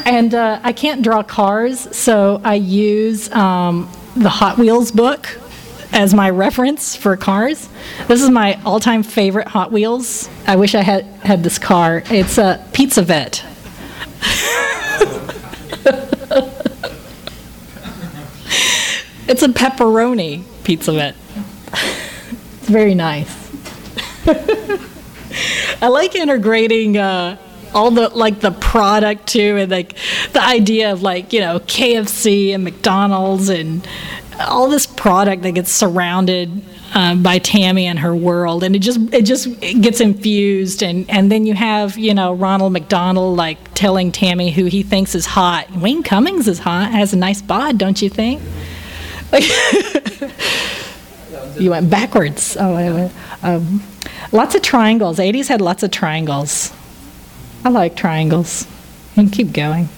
And 0.04 0.34
uh, 0.34 0.60
I 0.62 0.72
can't 0.72 1.02
draw 1.02 1.22
cars, 1.22 1.94
so 1.96 2.40
I 2.44 2.54
use 2.54 3.30
um, 3.32 3.90
the 4.16 4.28
Hot 4.28 4.58
Wheels 4.58 4.90
book 4.90 5.38
as 5.92 6.12
my 6.12 6.28
reference 6.30 6.96
for 6.96 7.16
cars. 7.16 7.68
This 8.08 8.22
is 8.22 8.30
my 8.30 8.60
all-time 8.64 9.02
favorite 9.02 9.48
Hot 9.48 9.70
Wheels. 9.70 10.28
I 10.46 10.56
wish 10.56 10.74
I 10.74 10.82
had 10.82 11.04
had 11.22 11.42
this 11.44 11.58
car. 11.58 12.02
It's 12.06 12.38
a 12.38 12.66
Pizza 12.72 13.02
Vette. 13.02 13.44
it's 19.28 19.42
a 19.42 19.48
pepperoni 19.48 20.44
Pizza 20.64 20.92
Vette. 20.92 21.14
it's 21.72 22.68
very 22.68 22.94
nice. 22.94 23.30
I 25.82 25.88
like 25.88 26.14
integrating. 26.14 26.96
Uh, 26.96 27.36
all 27.74 27.90
the 27.90 28.08
like 28.10 28.40
the 28.40 28.50
product 28.50 29.26
too 29.26 29.56
and 29.56 29.70
like 29.70 29.96
the 30.32 30.42
idea 30.42 30.92
of 30.92 31.02
like 31.02 31.32
you 31.32 31.40
know 31.40 31.58
KFC 31.60 32.54
and 32.54 32.64
McDonald's 32.64 33.48
and 33.48 33.86
all 34.40 34.68
this 34.68 34.86
product 34.86 35.42
that 35.42 35.52
gets 35.52 35.72
surrounded 35.72 36.62
um, 36.94 37.22
by 37.22 37.38
Tammy 37.38 37.86
and 37.86 37.98
her 38.00 38.14
world, 38.14 38.62
and 38.62 38.76
it 38.76 38.80
just 38.80 39.00
it 39.12 39.22
just 39.22 39.46
it 39.62 39.80
gets 39.80 40.00
infused, 40.00 40.82
and 40.82 41.08
and 41.08 41.32
then 41.32 41.46
you 41.46 41.54
have 41.54 41.96
you 41.96 42.14
know 42.14 42.34
Ronald 42.34 42.72
McDonald 42.72 43.36
like 43.36 43.74
telling 43.74 44.12
Tammy 44.12 44.50
who 44.50 44.66
he 44.66 44.82
thinks 44.82 45.14
is 45.14 45.26
hot. 45.26 45.70
Wayne 45.72 46.02
Cummings 46.02 46.48
is 46.48 46.58
hot, 46.58 46.92
has 46.92 47.12
a 47.12 47.16
nice 47.16 47.40
bod, 47.40 47.78
don't 47.78 48.02
you 48.02 48.10
think? 48.10 48.42
you 51.58 51.70
went 51.70 51.88
backwards. 51.88 52.56
Oh, 52.60 53.10
um, 53.42 53.82
lots 54.30 54.54
of 54.54 54.60
triangles. 54.60 55.18
80s 55.18 55.48
had 55.48 55.62
lots 55.62 55.82
of 55.82 55.90
triangles. 55.90 56.70
I 57.64 57.68
like 57.68 57.96
triangles. 57.96 58.66
Can 59.14 59.28
keep 59.28 59.52
going. 59.52 59.88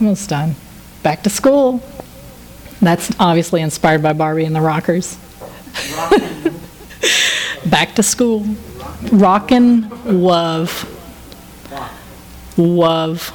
Almost 0.00 0.30
done. 0.30 0.54
Back 1.02 1.24
to 1.24 1.30
school. 1.30 1.82
That's 2.80 3.10
obviously 3.18 3.60
inspired 3.60 4.02
by 4.02 4.12
Barbie 4.12 4.44
and 4.44 4.54
the 4.54 4.60
Rockers. 4.60 5.16
Back 7.66 7.96
to 7.96 8.04
school. 8.04 8.46
Rockin' 9.10 10.22
love. 10.22 10.94
Love. 12.56 13.32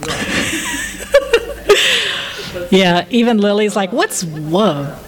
yeah, 2.70 3.06
even 3.10 3.38
Lily's 3.38 3.76
like, 3.76 3.92
what's 3.92 4.24
wove? 4.24 5.04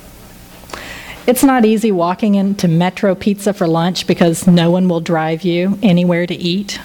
It's 1.27 1.45
not 1.45 1.65
easy 1.65 1.93
walking 1.93 2.35
into 2.35 2.69
Metro 2.69 3.15
Pizza 3.15 3.53
for 3.53 3.67
lunch 3.67 4.07
because 4.07 4.47
no 4.47 4.71
one 4.71 4.89
will 4.89 5.01
drive 5.01 5.43
you 5.43 5.79
anywhere 5.83 6.27
to 6.27 6.35
eat. 6.35 6.81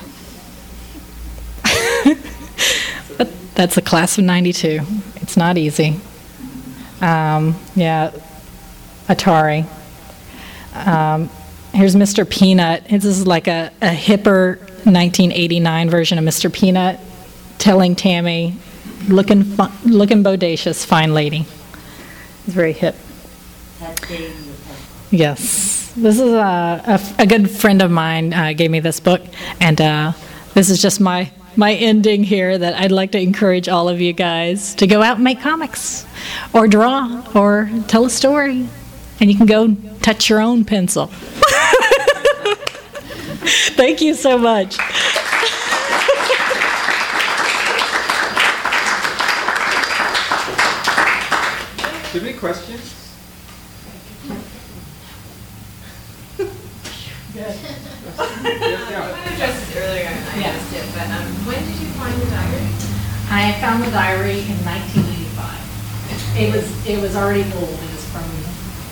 That's 3.56 3.76
the 3.76 3.82
class 3.82 4.18
of 4.18 4.26
92. 4.26 4.82
It's 5.16 5.38
not 5.38 5.58
easy. 5.58 6.00
Um, 7.02 7.56
yeah, 7.76 8.12
Atari. 9.08 9.66
Um, 10.74 11.30
here's 11.74 11.96
Mr. 11.96 12.30
Peanut. 12.30 12.86
This 12.90 13.06
is 13.06 13.26
like 13.26 13.48
a, 13.48 13.72
a 13.82 13.90
hipper 13.90 14.60
1989 14.86 15.90
version 15.90 16.18
of 16.18 16.26
Mr. 16.26 16.52
Peanut 16.52 17.00
telling 17.58 17.96
Tammy, 17.96 18.58
looking, 19.08 19.56
looking 19.86 20.24
bodacious, 20.24 20.86
fine 20.86 21.14
lady. 21.14 21.46
It's 22.46 22.54
very 22.54 22.74
hip. 22.74 22.96
Yes. 25.12 25.94
This 25.96 26.20
is 26.20 26.32
a, 26.34 26.84
a, 26.86 27.02
a 27.20 27.26
good 27.26 27.50
friend 27.50 27.82
of 27.82 27.90
mine 27.90 28.34
uh, 28.34 28.52
gave 28.52 28.70
me 28.70 28.82
this 28.82 29.00
book, 29.00 29.22
and 29.62 29.80
uh, 29.80 30.12
this 30.54 30.70
is 30.70 30.82
just 30.82 31.00
my 31.00 31.32
my 31.58 31.74
ending 31.74 32.24
here 32.24 32.58
that 32.58 32.76
I'd 32.76 32.92
like 32.92 33.12
to 33.12 33.20
encourage 33.20 33.70
all 33.70 33.90
of 33.90 34.02
you 34.02 34.14
guys 34.14 34.76
to 34.76 34.88
go 34.88 35.02
out 35.02 35.16
and 35.16 35.24
make 35.24 35.42
comics 35.42 36.06
or 36.54 36.68
draw 36.68 37.24
or 37.34 37.70
tell 37.88 38.06
a 38.06 38.10
story. 38.10 38.68
And 39.20 39.32
you 39.32 39.38
can 39.38 39.46
go 39.46 39.76
touch 40.02 40.30
your 40.30 40.42
own 40.42 40.66
pencil. 40.66 41.08
Thank 43.76 44.02
you 44.02 44.14
so 44.14 44.38
much. 44.38 44.78
Do 52.16 52.20
you 52.20 52.20
have 52.20 52.30
any 52.30 52.34
questions? 52.34 53.16
Good. 57.36 57.56
yeah. 58.16 59.26
earlier, 59.76 60.08
I 60.08 60.40
yeah. 60.40 60.54
missed 60.54 60.74
it, 60.74 60.86
but 60.96 61.10
um, 61.12 61.28
when 61.46 61.60
did 61.60 61.76
you 61.76 61.88
find 62.00 62.15
the 62.26 62.32
diary? 62.36 62.68
I 63.30 63.58
found 63.62 63.84
the 63.84 63.92
diary 63.92 64.40
in 64.42 64.58
1985. 64.66 66.38
It 66.38 66.54
was, 66.54 66.66
it 66.88 67.02
was 67.02 67.16
already 67.16 67.44
old, 67.44 67.78
it 67.80 67.92
was 67.92 68.06
from 68.12 68.26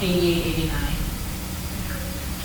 88, 0.01 0.69
89. 0.69 0.93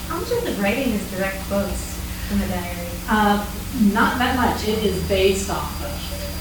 How 0.08 0.20
much 0.20 0.30
of 0.32 0.44
the 0.44 0.52
writing 0.62 0.94
is 0.94 1.10
direct 1.12 1.38
quotes 1.48 1.98
from 2.28 2.40
the 2.40 2.46
diary? 2.48 2.88
Uh, 3.08 3.44
Not 3.92 4.18
that 4.18 4.36
much, 4.36 4.66
it 4.66 4.84
is 4.84 5.02
based 5.08 5.50
off 5.50 5.82
of. 5.84 5.94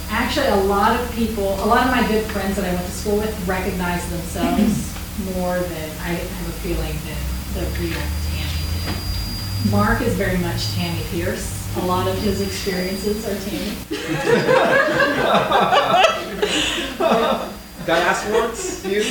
Actually, 0.10 0.48
a 0.48 0.64
lot 0.68 0.98
of 0.98 1.12
people, 1.12 1.44
a 1.64 1.68
lot 1.68 1.86
of 1.86 1.92
my 1.92 2.08
good 2.08 2.24
friends 2.32 2.56
that 2.56 2.66
I 2.66 2.74
went 2.74 2.86
to 2.86 2.92
school 2.92 3.18
with 3.18 3.48
recognize 3.48 4.08
themselves 4.10 4.94
more 5.36 5.60
than, 5.60 5.90
I 6.02 6.16
have 6.16 6.48
a 6.48 6.58
feeling, 6.64 6.96
than 7.04 7.20
the 7.54 7.70
real 7.80 8.00
Tammy 8.32 8.64
did. 8.86 9.72
Mark 9.72 10.02
is 10.02 10.14
very 10.16 10.38
much 10.38 10.74
Tammy 10.76 11.04
Pierce. 11.12 11.57
A 11.78 11.86
lot 11.86 12.08
of 12.08 12.18
his 12.18 12.42
experiences 12.42 13.26
are 13.26 13.38
Tammy. 13.50 13.76
Got 17.88 18.02
ass 18.02 18.26
warts, 18.30 18.86
you? 18.86 19.04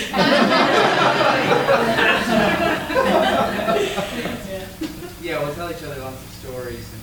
Yeah, 5.23 5.43
we'll 5.43 5.55
tell 5.55 5.71
each 5.71 5.83
other 5.83 5.99
lots 6.01 6.23
of 6.23 6.31
stories 6.31 6.87
and 6.93 7.03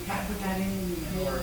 we 0.00 0.06
gotta 0.06 0.26
put 0.26 0.40
that 0.40 0.60
in, 0.60 0.96
or 1.26 1.38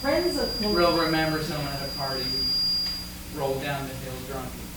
Friends 0.00 0.38
of. 0.38 0.60
we'll 0.62 0.96
remember 0.98 1.42
someone 1.42 1.72
at 1.72 1.82
a 1.82 1.88
party 1.98 2.22
who 2.22 3.40
rolled 3.40 3.62
down 3.62 3.88
the 3.88 3.94
hill 3.94 4.12
drunk 4.28 4.44
and 4.46 4.68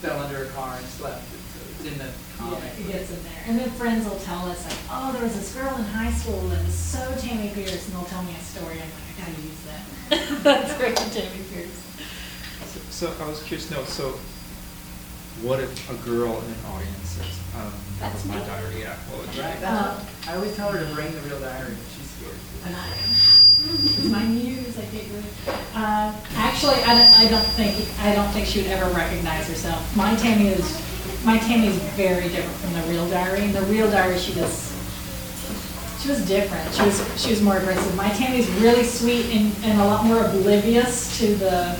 fell 0.00 0.18
under 0.18 0.44
a 0.44 0.48
car 0.48 0.76
and 0.76 0.86
slept. 0.86 1.22
So 1.22 1.60
it's 1.70 1.84
in 1.92 1.98
the 1.98 2.08
Yeah, 2.50 2.56
comic. 2.56 2.72
it 2.78 2.86
gets 2.92 3.10
in 3.10 3.22
there. 3.22 3.42
And 3.46 3.58
then 3.58 3.70
friends 3.70 4.08
will 4.08 4.18
tell 4.20 4.46
us 4.50 4.64
like, 4.64 4.78
oh, 4.90 5.12
there 5.12 5.22
was 5.22 5.34
this 5.34 5.54
girl 5.54 5.74
in 5.76 5.84
high 5.84 6.10
school 6.12 6.40
that 6.48 6.64
was 6.64 6.74
so 6.74 7.00
Tammy 7.18 7.50
Pierce, 7.54 7.86
and 7.86 7.94
they'll 7.96 8.04
tell 8.10 8.22
me 8.22 8.34
a 8.34 8.42
story. 8.42 8.74
I'm 8.74 8.90
like, 8.90 9.06
I 9.16 9.30
gotta 9.30 9.42
use 9.42 9.60
that. 9.68 10.42
That's 10.42 10.76
great, 10.76 10.96
Tammy 10.96 11.42
Pierce. 11.52 11.78
So 12.90 13.08
so 13.10 13.24
I 13.24 13.28
was 13.28 13.42
curious 13.42 13.68
to 13.68 13.74
know, 13.74 13.84
so 13.84 14.18
what 15.42 15.60
if 15.60 15.70
a 15.90 15.94
girl 16.08 16.38
in 16.38 16.44
an 16.50 16.62
audience 16.70 17.08
says, 17.18 17.38
um, 17.58 17.72
that 18.00 18.12
was 18.12 18.24
my 18.26 18.38
diary, 18.46 18.80
yeah, 18.80 18.94
what 19.10 19.26
would 19.26 19.34
you 19.34 19.42
Right, 19.42 19.58
do? 19.60 19.66
I 20.30 20.36
always 20.36 20.54
tell 20.56 20.70
her 20.70 20.78
to 20.78 20.94
bring 20.94 21.10
the 21.12 21.20
real 21.22 21.40
diary, 21.40 21.72
but 21.74 21.88
she's 21.92 22.08
scared. 22.14 22.38
And 22.66 22.76
I, 22.76 22.86
it's 23.98 24.08
my 24.08 24.24
muse, 24.24 24.78
I 24.78 24.82
can't 24.86 25.08
do 25.08 25.16
it. 25.18 25.32
Uh, 25.74 26.14
actually, 26.36 26.78
I 26.84 26.94
don't, 26.94 27.12
I 27.20 27.28
don't 27.28 27.46
think, 27.58 27.74
I 28.00 28.14
don't 28.14 28.28
think 28.30 28.46
she 28.46 28.62
would 28.62 28.70
ever 28.70 28.88
recognize 28.94 29.48
herself. 29.48 29.80
My 29.96 30.14
Tammy 30.16 30.48
is, 30.48 30.64
my 31.24 31.38
Tammy 31.38 31.68
is 31.68 31.76
very 31.96 32.28
different 32.28 32.56
from 32.58 32.72
the 32.74 32.82
real 32.88 33.08
diary. 33.08 33.44
In 33.44 33.52
the 33.52 33.62
real 33.62 33.90
diary, 33.90 34.18
she 34.18 34.38
was, 34.40 34.72
she 36.02 36.08
was 36.08 36.26
different. 36.26 36.72
She 36.74 36.82
was, 36.82 37.22
she 37.22 37.30
was 37.30 37.40
more 37.42 37.56
aggressive. 37.58 37.94
My 37.96 38.08
Tammy's 38.10 38.48
really 38.60 38.84
sweet 38.84 39.26
and, 39.36 39.52
and 39.64 39.80
a 39.80 39.84
lot 39.84 40.04
more 40.04 40.24
oblivious 40.24 41.16
to 41.18 41.34
the 41.36 41.78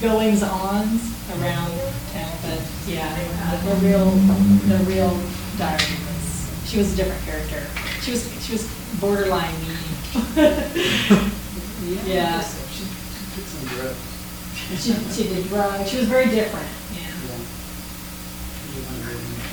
goings-ons 0.00 1.02
around 1.40 1.72
town. 2.12 2.32
But 2.42 2.60
yeah, 2.86 3.08
the 3.62 3.70
the 3.70 3.86
real, 3.86 4.10
the 4.10 4.84
real 4.84 5.10
diary 5.58 5.82
was, 6.06 6.50
she 6.66 6.78
was 6.78 6.92
a 6.92 6.96
different 6.96 7.22
character. 7.24 7.62
She 8.02 8.12
was, 8.12 8.44
she 8.44 8.52
was 8.52 8.68
borderline 9.00 9.54
mean. 9.62 11.32
Yeah, 12.04 12.42
She 12.42 12.84
took 13.34 13.44
some 13.46 13.68
drugs. 13.68 13.96
she, 14.82 14.92
she 15.22 15.28
did 15.34 15.48
drugs. 15.48 15.88
She 15.90 15.96
was 15.98 16.06
very 16.06 16.26
different, 16.26 16.68
yeah. 16.92 17.07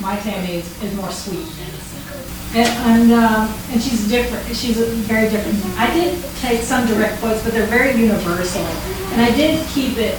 My 0.01 0.17
Tammy 0.17 0.55
is, 0.55 0.83
is 0.83 0.93
more 0.95 1.11
sweet 1.11 1.47
and. 1.59 1.85
And, 2.55 3.11
um, 3.11 3.53
and 3.71 3.81
she's 3.81 4.07
different, 4.07 4.55
she's 4.55 4.79
a 4.79 4.85
very 5.11 5.29
different. 5.29 5.57
I 5.77 5.93
did 5.93 6.23
take 6.39 6.61
some 6.61 6.87
direct 6.87 7.19
quotes, 7.19 7.43
but 7.43 7.51
they're 7.51 7.67
very 7.67 7.99
universal. 7.99 8.61
And 9.11 9.21
I 9.21 9.35
did 9.35 9.65
keep 9.69 9.97
it, 9.97 10.17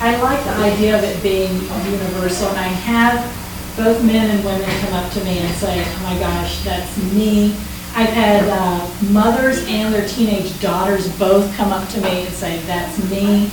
I 0.00 0.20
like 0.20 0.42
the 0.44 0.50
idea 0.50 0.98
of 0.98 1.04
it 1.04 1.22
being 1.22 1.50
universal, 1.50 2.48
and 2.48 2.58
I 2.58 2.68
have 2.68 3.24
both 3.74 4.04
men 4.04 4.28
and 4.28 4.44
women 4.44 4.68
come 4.80 4.92
up 4.92 5.10
to 5.12 5.24
me 5.24 5.38
and 5.38 5.54
say, 5.54 5.82
oh 5.82 6.02
my 6.02 6.18
gosh, 6.18 6.62
that's 6.62 6.94
me. 7.14 7.54
I've 7.94 8.10
had, 8.10 8.44
uh, 8.50 8.86
mothers 9.10 9.64
and 9.66 9.94
their 9.94 10.06
teenage 10.06 10.60
daughters 10.60 11.08
both 11.18 11.56
come 11.56 11.72
up 11.72 11.88
to 11.90 12.00
me 12.02 12.26
and 12.26 12.34
say, 12.34 12.58
that's 12.66 12.98
me. 13.10 13.48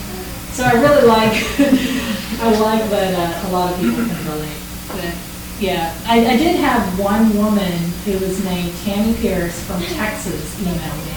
So 0.52 0.64
I 0.66 0.74
really 0.74 1.08
like, 1.08 1.32
I 2.42 2.60
like 2.60 2.90
that 2.90 3.46
uh, 3.46 3.48
a 3.48 3.52
lot 3.54 3.74
of 3.74 3.80
people 3.80 4.04
can 4.06 4.28
relate. 4.28 4.65
But, 4.96 5.14
Yeah, 5.60 5.94
I, 6.06 6.26
I 6.26 6.38
did 6.38 6.56
have 6.58 7.00
one 7.00 7.36
woman 7.38 7.72
who 8.06 8.14
was 8.20 8.44
named 8.44 8.74
Tammy 8.84 9.14
Pierce 9.18 9.60
from 9.66 9.82
Texas 9.82 10.60
email 10.62 10.74
me. 10.76 11.12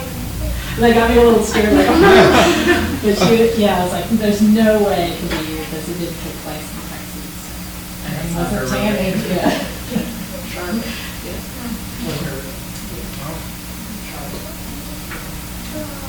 That 0.78 0.94
got 0.94 1.10
me 1.10 1.16
a 1.18 1.24
little 1.26 1.42
scared, 1.42 1.74
like, 1.74 1.90
but 3.02 3.14
she, 3.26 3.60
yeah, 3.60 3.80
I 3.80 3.84
was 3.84 3.92
like, 3.92 4.06
there's 4.22 4.40
no 4.42 4.78
way 4.86 5.10
it 5.10 5.18
could 5.18 5.30
be 5.30 5.50
you 5.50 5.58
because 5.66 5.88
it 5.90 5.98
didn't 5.98 6.14
take 6.22 6.38
place 6.46 6.62
in 6.70 6.82
Texas. 6.86 7.26
And 8.06 8.14
It 8.14 8.22
it's 8.22 8.34
not 8.38 8.46
her 8.54 8.62
wasn't 8.62 8.78
real 8.78 8.94
Tammy, 8.94 9.10
name. 9.10 9.18
yeah. 9.26 9.58
Charlotte. 10.54 10.86
Was 12.06 12.20
her- 12.30 12.46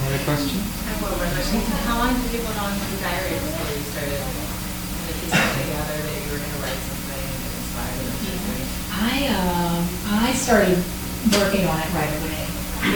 Any 0.10 0.24
questions? 0.26 0.62
I 0.62 0.94
have 0.94 1.02
one 1.02 1.18
more 1.18 1.30
question. 1.34 1.62
How 1.86 1.98
long 2.02 2.14
did 2.18 2.30
you 2.34 2.42
put 2.46 2.58
on 2.62 2.74
the 2.78 2.98
diary 3.02 3.38
before 3.42 3.70
you 3.74 3.82
started 3.90 4.18
kind 4.22 4.38
of 4.38 5.18
piecing 5.18 5.54
together 5.66 5.98
that 5.98 6.18
you 6.18 6.30
were 6.34 6.42
gonna 6.42 6.62
write 6.66 6.82
something 6.82 7.26
that 7.26 7.54
inspired 7.58 8.06
you? 8.22 8.38
I, 9.00 9.28
um, 9.32 9.88
I 10.24 10.34
started 10.34 10.78
working 11.40 11.66
on 11.66 11.80
it 11.80 11.90
right 11.94 12.14
away. 12.22 12.40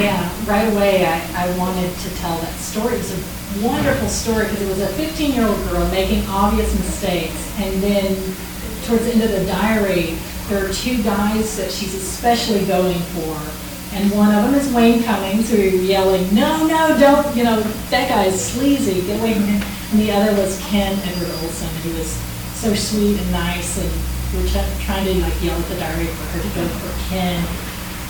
Yeah, 0.03 0.19
right 0.45 0.71
away, 0.73 1.05
I, 1.05 1.45
I 1.45 1.57
wanted 1.57 1.93
to 1.95 2.09
tell 2.17 2.37
that 2.39 2.55
story. 2.55 2.95
It 2.95 2.99
was 2.99 3.11
a 3.11 3.67
wonderful 3.67 4.07
story 4.07 4.45
because 4.45 4.61
it 4.61 4.67
was 4.67 4.81
a 4.81 4.87
15-year-old 4.93 5.57
girl 5.69 5.87
making 5.91 6.25
obvious 6.27 6.73
mistakes. 6.79 7.35
And 7.59 7.81
then 7.83 8.15
towards 8.85 9.05
the 9.05 9.13
end 9.13 9.23
of 9.23 9.31
the 9.31 9.45
diary, 9.45 10.17
there 10.49 10.65
are 10.65 10.73
two 10.73 11.01
guys 11.03 11.55
that 11.57 11.71
she's 11.71 11.93
especially 11.95 12.65
going 12.65 12.99
for. 13.15 13.37
And 13.95 14.11
one 14.11 14.33
of 14.33 14.43
them 14.43 14.55
is 14.55 14.73
Wayne 14.73 15.03
Cummings, 15.03 15.51
who 15.51 15.57
you're 15.57 15.81
yelling, 15.81 16.33
no, 16.33 16.65
no, 16.65 16.97
don't, 16.99 17.35
you 17.37 17.43
know, 17.43 17.61
that 17.91 18.09
guy 18.09 18.25
is 18.25 18.43
sleazy, 18.43 19.05
get 19.05 19.19
away 19.19 19.35
from 19.35 19.43
him. 19.43 19.61
And 19.91 19.99
the 20.01 20.11
other 20.11 20.35
was 20.41 20.59
Ken 20.65 20.97
Edward 21.07 21.29
Olson, 21.43 21.69
who 21.83 21.93
was 21.97 22.09
so 22.55 22.73
sweet 22.73 23.19
and 23.19 23.31
nice, 23.31 23.77
and 23.77 24.12
we 24.33 24.41
were 24.43 24.49
try- 24.49 24.67
trying 24.81 25.05
to 25.05 25.13
like 25.21 25.37
yell 25.41 25.57
at 25.59 25.65
the 25.69 25.75
diary 25.77 26.07
for 26.07 26.25
her 26.33 26.41
to 26.41 26.49
go 26.55 26.67
for 26.81 26.91
Ken, 27.09 27.37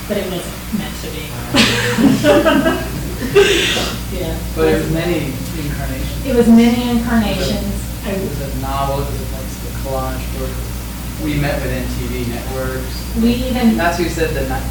but 0.08 0.16
it 0.16 0.26
wasn't 0.30 0.78
meant 0.78 0.94
to 1.04 1.08
be. 1.12 1.24
Yeah. 4.14 4.38
But 4.54 4.68
it 4.68 4.76
was 4.82 4.90
many 4.92 5.32
incarnations. 5.58 6.26
It 6.26 6.34
was 6.36 6.46
many 6.48 6.90
incarnations. 6.90 7.74
It 8.06 8.20
was 8.20 8.40
a 8.42 8.60
novel, 8.60 9.02
it 9.02 9.10
was 9.10 9.20
a 9.20 9.34
like 9.34 9.48
the 9.64 9.72
collage 9.82 10.38
book. 10.38 10.54
We 11.24 11.40
met 11.40 11.60
with 11.62 11.72
MTV 11.72 12.28
networks. 12.28 12.94
We 13.20 13.34
even, 13.50 13.76
That's 13.76 13.98
who 13.98 14.08
said 14.08 14.34
that 14.34 14.48
not- 14.48 14.62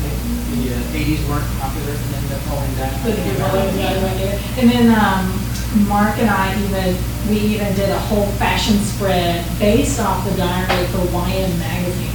the 0.54 0.70
uh, 0.70 0.96
eighties 0.96 1.20
weren't 1.28 1.48
popular 1.60 1.92
and 1.92 2.14
then 2.14 2.24
the 2.30 2.36
falling 2.48 2.74
down. 2.76 2.94
With 3.04 3.18
the 3.18 3.34
rolling 3.42 3.74
the 3.76 3.82
there. 4.22 4.40
And 4.60 4.70
then, 4.70 4.86
um, 4.96 5.34
Mark 5.74 6.20
and 6.20 6.30
I 6.30 6.54
even, 6.62 6.96
we 7.30 7.40
even 7.56 7.74
did 7.74 7.90
a 7.90 7.98
whole 7.98 8.28
fashion 8.38 8.78
spread 8.78 9.44
based 9.58 10.00
off 10.00 10.24
the 10.30 10.38
diary 10.38 10.86
for 10.88 11.00
YM 11.10 11.58
Magazine. 11.58 12.14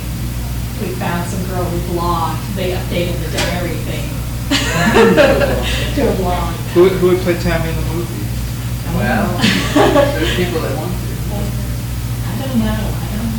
We 0.81 0.95
found 0.95 1.29
some 1.29 1.43
girl 1.51 1.65
who 1.65 1.79
blogged, 1.93 2.39
they 2.55 2.71
updated 2.71 3.19
the 3.19 3.31
diary 3.37 3.75
thing 3.83 4.07
to 5.97 6.07
a 6.07 6.15
blog. 6.17 6.55
Who, 6.75 6.89
who 6.89 7.09
would 7.09 7.19
play 7.27 7.35
Tammy 7.41 7.71
in 7.71 7.75
the 7.75 7.83
movie? 7.95 8.25
Well, 8.95 9.27
there's 10.15 10.37
people 10.37 10.61
that 10.63 10.77
want 10.79 10.93
to. 10.95 10.99
I 12.23 12.39
don't 12.39 12.63
know, 12.63 12.79
I 12.79 13.07
don't 13.11 13.35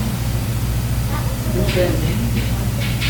know. 1.55 1.95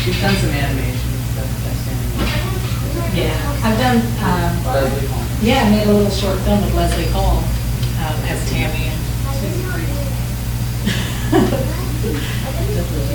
She's 0.04 0.20
done 0.22 0.36
some 0.36 0.50
animation 0.50 1.10
stuff, 1.34 1.50
that's 1.66 1.90
animation. 1.90 3.18
Yeah, 3.18 3.34
I've 3.66 3.78
done, 3.82 3.98
um, 3.98 4.64
Leslie 4.64 5.08
Hall. 5.08 5.29
Yeah, 5.42 5.64
I 5.64 5.70
made 5.70 5.86
a 5.86 5.92
little 5.92 6.10
short 6.10 6.38
film 6.40 6.60
with 6.60 6.74
Leslie 6.74 7.08
Hall, 7.12 7.38
um, 8.00 8.16
as 8.28 8.40
Tammy 8.50 8.92
and 8.92 9.00
Susie 9.40 9.64
Green. 9.72 9.88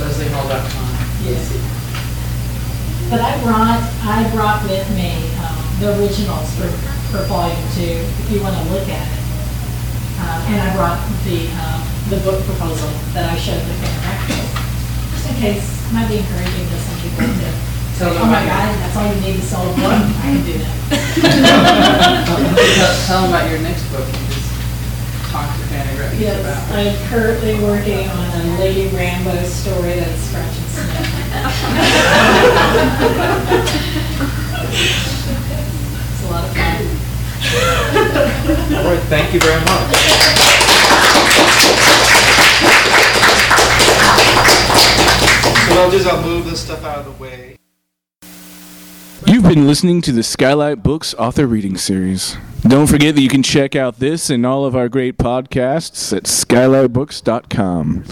LeslieHall.com. 0.02 0.90
Yes. 1.24 1.46
But 3.10 3.22
I 3.22 3.38
brought, 3.44 3.82
I 4.02 4.30
brought 4.34 4.64
with 4.64 4.90
me 4.98 5.30
um, 5.46 5.58
the 5.80 5.98
originals 6.02 6.50
for, 6.58 6.68
for 7.14 7.24
volume 7.30 7.58
two, 7.76 8.02
if 8.02 8.32
you 8.32 8.42
want 8.42 8.58
to 8.58 8.64
look 8.74 8.88
at 8.90 9.06
it. 9.06 9.22
Um, 10.20 10.42
And 10.50 10.62
I 10.62 10.76
brought 10.76 11.02
the, 11.26 11.46
um, 11.62 11.82
the 12.10 12.18
book 12.26 12.42
proposal 12.46 12.90
that 13.14 13.30
I 13.30 13.38
showed 13.38 13.62
the 13.62 13.74
fan 13.84 13.96
just 15.26 15.30
in 15.30 15.36
case, 15.42 15.66
might 15.94 16.08
be 16.08 16.18
encouraging 16.18 16.66
Tell 17.96 18.12
them 18.14 18.24
oh 18.24 18.26
my 18.28 18.44
about 18.44 18.52
God, 18.52 18.76
that's 18.84 18.98
all 18.98 19.08
you 19.08 19.22
need 19.22 19.40
to 19.40 19.46
sell 19.48 19.64
a 19.64 19.74
book, 19.74 19.88
I 19.88 20.36
can 20.36 20.44
do 20.44 20.60
that. 20.60 20.76
Tell 22.28 22.92
tell 23.08 23.22
them 23.24 23.32
about 23.32 23.50
your 23.50 23.62
next 23.64 23.88
book, 23.88 24.04
you 24.04 24.20
just 24.36 24.52
talk 25.32 25.48
to 25.48 25.64
Fanny 25.72 25.96
Rutledge 25.98 26.20
Yes, 26.20 26.44
about. 26.44 26.60
I'm 26.76 26.92
currently 27.08 27.56
working 27.64 28.10
on 28.10 28.28
a 28.36 28.60
Lady 28.60 28.94
Rambo 28.94 29.42
story 29.48 29.96
that's 29.96 30.22
scratch 30.28 30.52
and 30.60 30.68
sniff. 30.76 30.92
It's 34.76 36.24
a 36.24 36.28
lot 36.30 36.44
of 36.44 36.52
fun. 36.52 36.84
All 38.76 38.92
right, 38.92 39.04
thank 39.08 39.34
you 39.34 39.40
very 39.40 39.62
much. 39.64 39.96
So 45.68 45.82
I'll 45.82 45.92
just, 45.92 46.08
I'll 46.08 46.22
move 46.22 46.46
this 46.46 46.62
stuff 46.62 46.84
out 46.84 47.00
of 47.00 47.06
the 47.06 47.12
way. 47.24 47.58
Been 49.48 49.68
listening 49.68 50.02
to 50.02 50.12
the 50.12 50.24
Skylight 50.24 50.82
Books 50.82 51.14
author 51.14 51.46
reading 51.46 51.78
series. 51.78 52.36
Don't 52.64 52.88
forget 52.88 53.14
that 53.14 53.22
you 53.22 53.30
can 53.30 53.44
check 53.44 53.76
out 53.76 54.00
this 54.00 54.32
and 54.32 54.44
all 54.44 54.66
of 54.66 54.76
our 54.76 54.90
great 54.90 55.18
podcasts 55.18 56.18
at 56.18 56.24
skylightbooks.com. 56.24 58.06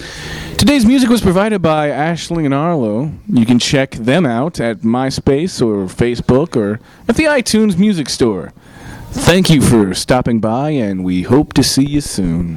Today's 0.59 0.85
music 0.85 1.09
was 1.09 1.21
provided 1.21 1.63
by 1.63 1.89
Ashley 1.89 2.45
and 2.45 2.53
Arlo. 2.53 3.11
You 3.27 3.47
can 3.47 3.57
check 3.57 3.91
them 3.91 4.27
out 4.27 4.59
at 4.59 4.81
MySpace 4.81 5.59
or 5.59 5.87
Facebook 5.87 6.55
or 6.55 6.79
at 7.09 7.15
the 7.15 7.23
iTunes 7.23 7.79
Music 7.79 8.09
Store. 8.09 8.53
Thank 9.09 9.49
you 9.49 9.59
for 9.61 9.95
stopping 9.95 10.39
by, 10.39 10.69
and 10.69 11.03
we 11.03 11.23
hope 11.23 11.53
to 11.53 11.63
see 11.63 11.85
you 11.85 12.01
soon. 12.01 12.51